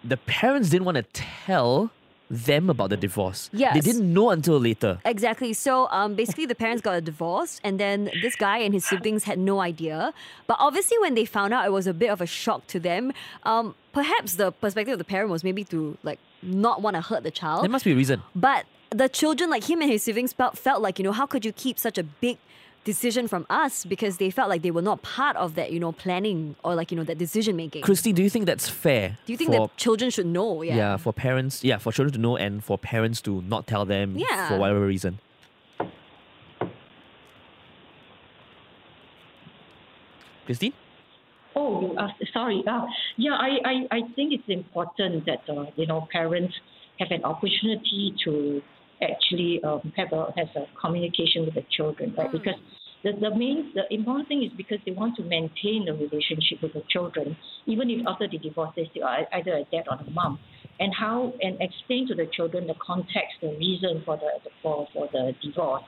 the 0.04 0.18
parents 0.18 0.70
didn't 0.70 0.86
want 0.86 0.96
to 0.96 1.04
tell 1.12 1.92
them 2.30 2.70
about 2.70 2.90
the 2.90 2.98
divorce. 2.98 3.50
They 3.54 3.80
didn't 3.80 4.14
know 4.14 4.32
until 4.32 4.60
later. 4.60 5.00
Exactly. 5.06 5.54
So 5.54 5.88
um, 5.92 6.16
basically, 6.16 6.46
the 6.46 6.56
parents 6.56 6.82
got 6.82 6.96
a 6.96 7.02
divorce, 7.02 7.62
and 7.64 7.80
then 7.80 8.12
this 8.22 8.36
guy 8.36 8.58
and 8.58 8.74
his 8.74 8.86
siblings 8.86 9.24
had 9.24 9.40
no 9.40 9.62
idea. 9.62 10.14
But 10.46 10.58
obviously, 10.60 10.98
when 11.00 11.16
they 11.16 11.26
found 11.26 11.54
out, 11.54 11.66
it 11.66 11.72
was 11.72 11.88
a 11.88 11.94
bit 11.94 12.10
of 12.10 12.22
a 12.22 12.26
shock 12.26 12.68
to 12.68 12.80
them. 12.80 13.14
Um, 13.44 13.76
perhaps 13.94 14.36
the 14.36 14.52
perspective 14.52 14.94
of 14.94 15.00
the 15.00 15.06
parent 15.06 15.30
was 15.30 15.44
maybe 15.44 15.64
to 15.66 15.98
like 16.04 16.20
not 16.42 16.82
want 16.82 16.96
to 16.96 17.02
hurt 17.02 17.24
the 17.24 17.32
child. 17.32 17.64
There 17.64 17.70
must 17.70 17.86
be 17.86 17.94
a 17.94 17.96
reason. 17.96 18.22
But 18.36 18.66
the 18.90 19.10
children, 19.10 19.50
like 19.50 19.70
him 19.70 19.82
and 19.82 19.92
his 19.92 20.04
siblings, 20.04 20.34
felt, 20.34 20.58
felt 20.58 20.82
like, 20.82 21.00
you 21.00 21.04
know, 21.04 21.12
how 21.12 21.26
could 21.26 21.46
you 21.46 21.52
keep 21.52 21.80
such 21.80 21.98
a 21.98 22.04
big 22.04 22.38
decision 22.88 23.28
from 23.28 23.46
us? 23.50 23.84
Because 23.84 24.16
they 24.18 24.30
felt 24.30 24.50
like 24.50 24.62
they 24.62 24.72
were 24.72 24.82
not 24.92 25.02
part 25.02 25.36
of 25.36 25.56
that, 25.56 25.72
you 25.74 25.80
know, 25.80 25.92
planning 25.92 26.56
or 26.64 26.74
like, 26.74 26.90
you 26.90 26.98
know, 26.98 27.04
that 27.04 27.18
decision 27.18 27.56
making. 27.58 27.82
Christy, 27.82 28.14
do 28.14 28.24
you 28.24 28.30
think 28.30 28.46
that's 28.46 28.70
fair? 28.70 29.18
Do 29.26 29.34
you 29.34 29.38
think 29.38 29.52
for, 29.52 29.68
that 29.68 29.78
children 29.78 30.10
should 30.10 30.26
know? 30.26 30.62
Yeah. 30.62 30.76
yeah, 30.76 30.98
for 30.98 31.12
parents, 31.12 31.64
yeah, 31.66 31.78
for 31.78 31.92
children 31.92 32.14
to 32.14 32.20
know 32.20 32.38
and 32.38 32.64
for 32.64 32.78
parents 32.78 33.22
to 33.28 33.42
not 33.42 33.68
tell 33.68 33.84
them 33.86 34.16
Yeah. 34.18 34.48
for 34.48 34.58
whatever 34.58 34.86
reason? 34.88 35.20
Christine? 40.46 40.74
Oh, 41.58 41.82
you 41.82 41.98
asked, 41.98 42.24
sorry. 42.32 42.64
Uh, 42.66 42.86
yeah, 43.18 43.34
I, 43.34 43.50
I, 43.66 43.76
I 43.98 44.00
think 44.16 44.32
it's 44.32 44.48
important 44.48 45.26
that, 45.26 45.44
uh, 45.50 45.66
you 45.76 45.88
know, 45.88 46.08
parents 46.10 46.54
have 47.00 47.12
an 47.12 47.26
opportunity 47.26 48.16
to 48.24 48.62
actually 49.02 49.62
um, 49.64 49.94
have 49.96 50.12
a, 50.12 50.34
has 50.38 50.48
a 50.56 50.66
communication 50.80 51.46
with 51.46 51.56
the 51.56 51.66
children, 51.76 52.14
right? 52.18 52.32
Because 52.32 52.56
the, 53.04 53.12
the 53.20 53.36
main, 53.36 53.72
the 53.76 53.84
important 53.94 54.28
thing 54.28 54.44
is 54.44 54.52
because 54.58 54.80
they 54.86 54.92
want 54.92 55.16
to 55.18 55.24
maintain 55.24 55.86
the 55.86 55.94
relationship 55.94 56.62
with 56.62 56.74
the 56.74 56.84
children, 56.90 57.38
even 57.66 57.90
if 57.90 58.06
after 58.08 58.28
the 58.28 58.38
divorce, 58.38 58.72
they 58.76 58.88
still 58.92 59.04
are 59.04 59.28
either 59.34 59.54
a 59.54 59.64
dad 59.72 59.86
or 59.90 59.98
a 59.98 60.12
mom. 60.12 60.40
And 60.80 60.94
how, 60.94 61.34
and 61.42 61.58
explain 61.62 62.08
to 62.08 62.16
the 62.16 62.28
children 62.32 62.68
the 62.68 62.76
context, 62.86 63.42
the 63.42 63.50
reason 63.58 64.04
for 64.06 64.18
the, 64.18 64.50
for, 64.62 64.88
for 64.94 65.10
the 65.12 65.34
divorce. 65.44 65.84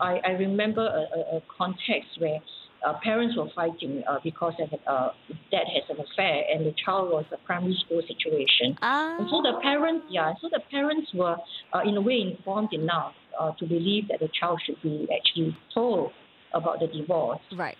I, 0.00 0.20
I 0.24 0.30
remember 0.30 0.82
a, 0.82 1.18
a, 1.18 1.36
a 1.36 1.42
context 1.56 2.18
where 2.18 2.40
uh, 2.86 2.94
parents 3.02 3.36
were 3.36 3.48
fighting 3.54 4.02
uh, 4.08 4.18
because 4.22 4.52
of, 4.60 4.68
uh, 4.86 5.08
dad 5.50 5.64
has 5.72 5.84
an 5.88 6.04
affair 6.04 6.42
and 6.52 6.66
the 6.66 6.74
child 6.84 7.10
was 7.10 7.24
a 7.32 7.38
primary 7.46 7.76
school 7.84 8.02
situation. 8.06 8.76
Ah. 8.82 9.16
And 9.18 9.28
so 9.30 9.40
the 9.40 9.58
parents, 9.62 10.06
yeah, 10.10 10.34
so 10.40 10.48
the 10.50 10.60
parents 10.70 11.10
were 11.14 11.36
uh, 11.74 11.80
in 11.84 11.96
a 11.96 12.00
way 12.00 12.20
informed 12.36 12.72
enough 12.72 13.12
uh, 13.38 13.52
to 13.58 13.66
believe 13.66 14.08
that 14.08 14.20
the 14.20 14.28
child 14.38 14.60
should 14.64 14.80
be 14.82 15.08
actually 15.16 15.56
told 15.74 16.12
about 16.52 16.78
the 16.80 16.86
divorce. 16.86 17.40
Right. 17.56 17.76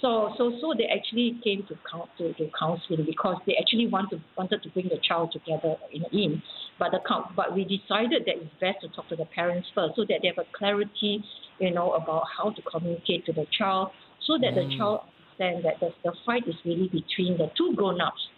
So, 0.00 0.32
so, 0.38 0.52
so 0.60 0.74
they 0.78 0.86
actually 0.86 1.40
came 1.42 1.64
to, 1.68 1.74
coun- 1.90 2.08
to, 2.18 2.32
to 2.34 2.50
counseling 2.58 3.04
because 3.04 3.36
they 3.46 3.56
actually 3.60 3.88
want 3.88 4.10
to, 4.10 4.20
wanted 4.36 4.62
to 4.62 4.68
bring 4.70 4.88
the 4.88 4.98
child 5.02 5.32
together 5.32 5.76
in, 5.92 6.04
in. 6.12 6.42
But 6.78 6.92
the 6.92 7.00
coun- 7.06 7.32
but 7.34 7.52
we 7.54 7.64
decided 7.64 8.22
that 8.26 8.36
it's 8.36 8.54
best 8.60 8.78
to 8.82 8.88
talk 8.88 9.08
to 9.08 9.16
the 9.16 9.24
parents 9.24 9.68
first 9.74 9.96
so 9.96 10.04
that 10.08 10.18
they 10.22 10.28
have 10.28 10.38
a 10.38 10.46
clarity, 10.56 11.24
you 11.58 11.72
know, 11.72 11.92
about 11.92 12.24
how 12.36 12.50
to 12.50 12.62
communicate 12.62 13.26
to 13.26 13.32
the 13.32 13.46
child, 13.56 13.90
so 14.24 14.38
that 14.38 14.54
the 14.54 14.72
child 14.76 15.00
understand 15.38 15.64
that 15.64 15.80
the, 15.80 15.92
the 16.04 16.12
fight 16.24 16.46
is 16.46 16.54
really 16.64 16.88
between 16.88 17.36
the 17.38 17.50
two 17.56 17.74
grown-ups 17.74 18.28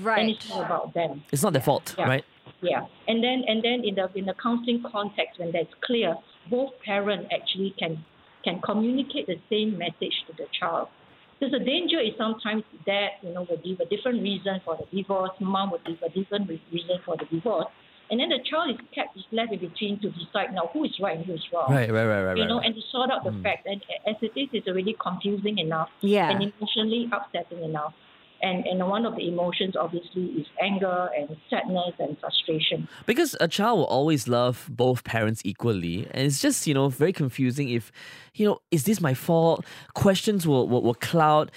Right. 0.00 0.20
and 0.20 0.30
it's 0.30 0.48
not 0.48 0.66
about 0.66 0.94
them. 0.94 1.24
It's 1.32 1.42
not 1.42 1.52
their 1.52 1.62
fault, 1.62 1.94
Yeah. 1.98 2.06
right? 2.08 2.24
Yeah, 2.62 2.86
and 3.08 3.22
then 3.22 3.44
and 3.46 3.62
then 3.62 3.84
in 3.84 3.94
the 3.94 4.08
in 4.14 4.26
the 4.26 4.34
counseling 4.42 4.82
context, 4.90 5.38
when 5.38 5.52
that's 5.52 5.72
clear, 5.84 6.16
both 6.50 6.70
parents 6.84 7.28
actually 7.32 7.74
can 7.78 8.04
can 8.44 8.60
communicate 8.62 9.26
the 9.26 9.38
same 9.50 9.76
message 9.76 10.14
to 10.26 10.32
the 10.36 10.46
child. 10.58 10.88
Because 11.38 11.52
the 11.52 11.64
danger 11.64 12.00
is 12.00 12.14
sometimes 12.16 12.62
dad, 12.86 13.10
you 13.22 13.34
know, 13.34 13.46
will 13.48 13.58
give 13.58 13.80
a 13.80 13.84
different 13.84 14.22
reason 14.22 14.60
for 14.64 14.78
the 14.78 14.86
divorce, 14.96 15.32
mom 15.40 15.70
would 15.70 15.84
give 15.84 16.00
a 16.00 16.08
different 16.08 16.48
reason 16.48 16.96
for 17.04 17.16
the 17.18 17.26
divorce. 17.26 17.66
And 18.10 18.20
then 18.20 18.28
the 18.28 18.38
child 18.48 18.70
is 18.70 18.76
kept 18.94 19.16
is 19.16 19.24
left 19.32 19.52
in 19.52 19.58
between 19.58 20.00
to 20.00 20.10
decide 20.10 20.54
now 20.54 20.70
who 20.72 20.84
is 20.84 20.92
right 21.02 21.16
and 21.16 21.26
who 21.26 21.34
is 21.34 21.42
wrong. 21.52 21.70
Right, 21.70 21.92
right, 21.92 22.06
right, 22.06 22.22
right. 22.22 22.36
You 22.36 22.46
know, 22.46 22.58
right. 22.58 22.66
and 22.66 22.74
to 22.74 22.80
sort 22.90 23.10
out 23.10 23.24
the 23.24 23.30
mm. 23.30 23.42
facts. 23.42 23.66
And 23.66 23.82
as 24.06 24.14
it 24.22 24.32
is, 24.38 24.48
it's 24.52 24.68
already 24.68 24.96
confusing 25.02 25.58
enough 25.58 25.88
Yeah. 26.00 26.30
and 26.30 26.40
emotionally 26.40 27.10
upsetting 27.12 27.64
enough. 27.64 27.92
And 28.46 28.58
and 28.70 28.78
one 28.96 29.04
of 29.10 29.14
the 29.18 29.24
emotions 29.32 29.74
obviously 29.84 30.26
is 30.40 30.46
anger 30.68 30.98
and 31.18 31.26
sadness 31.50 31.94
and 31.98 32.16
frustration. 32.22 32.78
Because 33.04 33.30
a 33.40 33.48
child 33.48 33.78
will 33.78 33.92
always 33.98 34.22
love 34.38 34.56
both 34.70 34.98
parents 35.14 35.40
equally. 35.44 35.96
And 36.12 36.22
it's 36.26 36.40
just, 36.46 36.66
you 36.68 36.74
know, 36.74 36.88
very 36.88 37.12
confusing 37.12 37.68
if, 37.78 37.84
you 38.34 38.44
know, 38.46 38.56
is 38.70 38.84
this 38.84 39.00
my 39.00 39.14
fault? 39.14 39.64
Questions 39.94 40.46
will, 40.46 40.68
will, 40.68 40.82
will 40.82 41.00
cloud. 41.10 41.50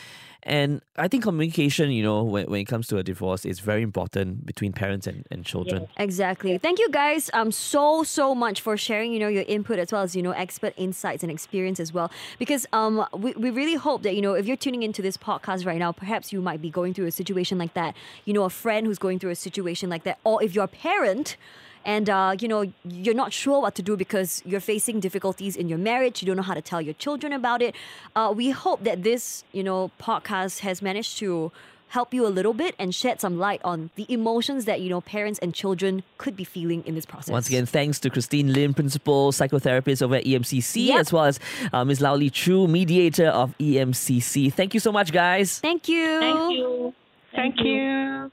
And 0.49 0.81
I 0.97 1.07
think 1.07 1.23
communication, 1.23 1.91
you 1.91 2.01
know, 2.01 2.23
when, 2.23 2.47
when 2.47 2.59
it 2.59 2.65
comes 2.65 2.87
to 2.87 2.97
a 2.97 3.03
divorce, 3.03 3.45
is 3.45 3.59
very 3.59 3.83
important 3.83 4.47
between 4.47 4.73
parents 4.73 5.05
and, 5.05 5.23
and 5.29 5.45
children. 5.45 5.87
Exactly. 5.97 6.57
Thank 6.57 6.79
you 6.79 6.89
guys 6.89 7.29
um 7.33 7.51
so 7.51 8.03
so 8.03 8.33
much 8.33 8.59
for 8.59 8.75
sharing, 8.75 9.13
you 9.13 9.19
know, 9.19 9.27
your 9.27 9.45
input 9.47 9.77
as 9.77 9.91
well 9.91 10.01
as, 10.01 10.15
you 10.15 10.23
know, 10.23 10.31
expert 10.31 10.73
insights 10.75 11.21
and 11.21 11.31
experience 11.31 11.79
as 11.79 11.93
well. 11.93 12.09
Because 12.39 12.65
um 12.73 13.05
we, 13.13 13.31
we 13.33 13.51
really 13.51 13.75
hope 13.75 14.01
that, 14.01 14.15
you 14.15 14.23
know, 14.23 14.33
if 14.33 14.47
you're 14.47 14.57
tuning 14.57 14.81
into 14.81 15.01
this 15.03 15.17
podcast 15.17 15.67
right 15.67 15.77
now, 15.77 15.91
perhaps 15.91 16.33
you 16.33 16.41
might 16.41 16.61
be 16.61 16.71
going 16.71 16.95
through 16.95 17.05
a 17.05 17.11
situation 17.11 17.59
like 17.59 17.75
that. 17.75 17.95
You 18.25 18.33
know, 18.33 18.43
a 18.43 18.49
friend 18.49 18.87
who's 18.87 18.99
going 18.99 19.19
through 19.19 19.31
a 19.31 19.35
situation 19.35 19.87
like 19.89 20.03
that, 20.03 20.17
or 20.23 20.41
if 20.43 20.55
you're 20.55 20.65
a 20.65 20.67
parent 20.67 21.37
and 21.85 22.09
uh, 22.09 22.35
you 22.39 22.47
know 22.47 22.65
you're 22.83 23.15
not 23.15 23.31
sure 23.33 23.61
what 23.61 23.75
to 23.75 23.81
do 23.81 23.95
because 23.97 24.41
you're 24.45 24.59
facing 24.59 24.99
difficulties 24.99 25.55
in 25.55 25.69
your 25.69 25.77
marriage 25.77 26.21
you 26.21 26.25
don't 26.27 26.37
know 26.37 26.43
how 26.43 26.53
to 26.53 26.61
tell 26.61 26.81
your 26.81 26.93
children 26.95 27.31
about 27.33 27.61
it 27.61 27.75
uh, 28.15 28.31
we 28.35 28.49
hope 28.51 28.83
that 28.83 29.03
this 29.03 29.43
you 29.51 29.63
know 29.63 29.89
podcast 29.99 30.59
has 30.59 30.81
managed 30.81 31.17
to 31.17 31.51
help 31.89 32.13
you 32.13 32.23
a 32.27 32.29
little 32.29 32.53
bit 32.53 32.75
and 32.77 32.93
shed 32.93 33.19
some 33.19 33.39
light 33.39 33.59
on 33.63 33.89
the 33.95 34.05
emotions 34.13 34.65
that 34.65 34.79
you 34.79 34.89
know 34.89 35.01
parents 35.01 35.39
and 35.39 35.55
children 35.55 36.03
could 36.19 36.35
be 36.35 36.43
feeling 36.43 36.83
in 36.85 36.93
this 36.93 37.05
process 37.05 37.31
Once 37.31 37.47
again, 37.47 37.65
thanks 37.65 37.99
to 37.99 38.11
Christine 38.11 38.53
Lim, 38.53 38.75
Principal 38.75 39.31
Psychotherapist 39.31 40.03
over 40.03 40.15
at 40.15 40.23
EMCC, 40.25 40.85
Yep. 40.85 40.99
as 40.99 41.11
well 41.11 41.25
as 41.25 41.39
uh, 41.73 41.83
Ms. 41.83 41.99
Lau 42.01 42.13
Li 42.13 42.29
Chu, 42.29 42.67
Mediator 42.67 43.29
of 43.29 43.57
EMCC. 43.57 44.53
Thank 44.53 44.75
you 44.75 44.79
so 44.79 44.91
much, 44.91 45.11
guys. 45.11 45.59
thank 45.59 45.89
you 45.89 46.19
Thank 46.19 46.57
you. 46.57 46.93
Thank 47.33 47.55
you. 47.61 48.31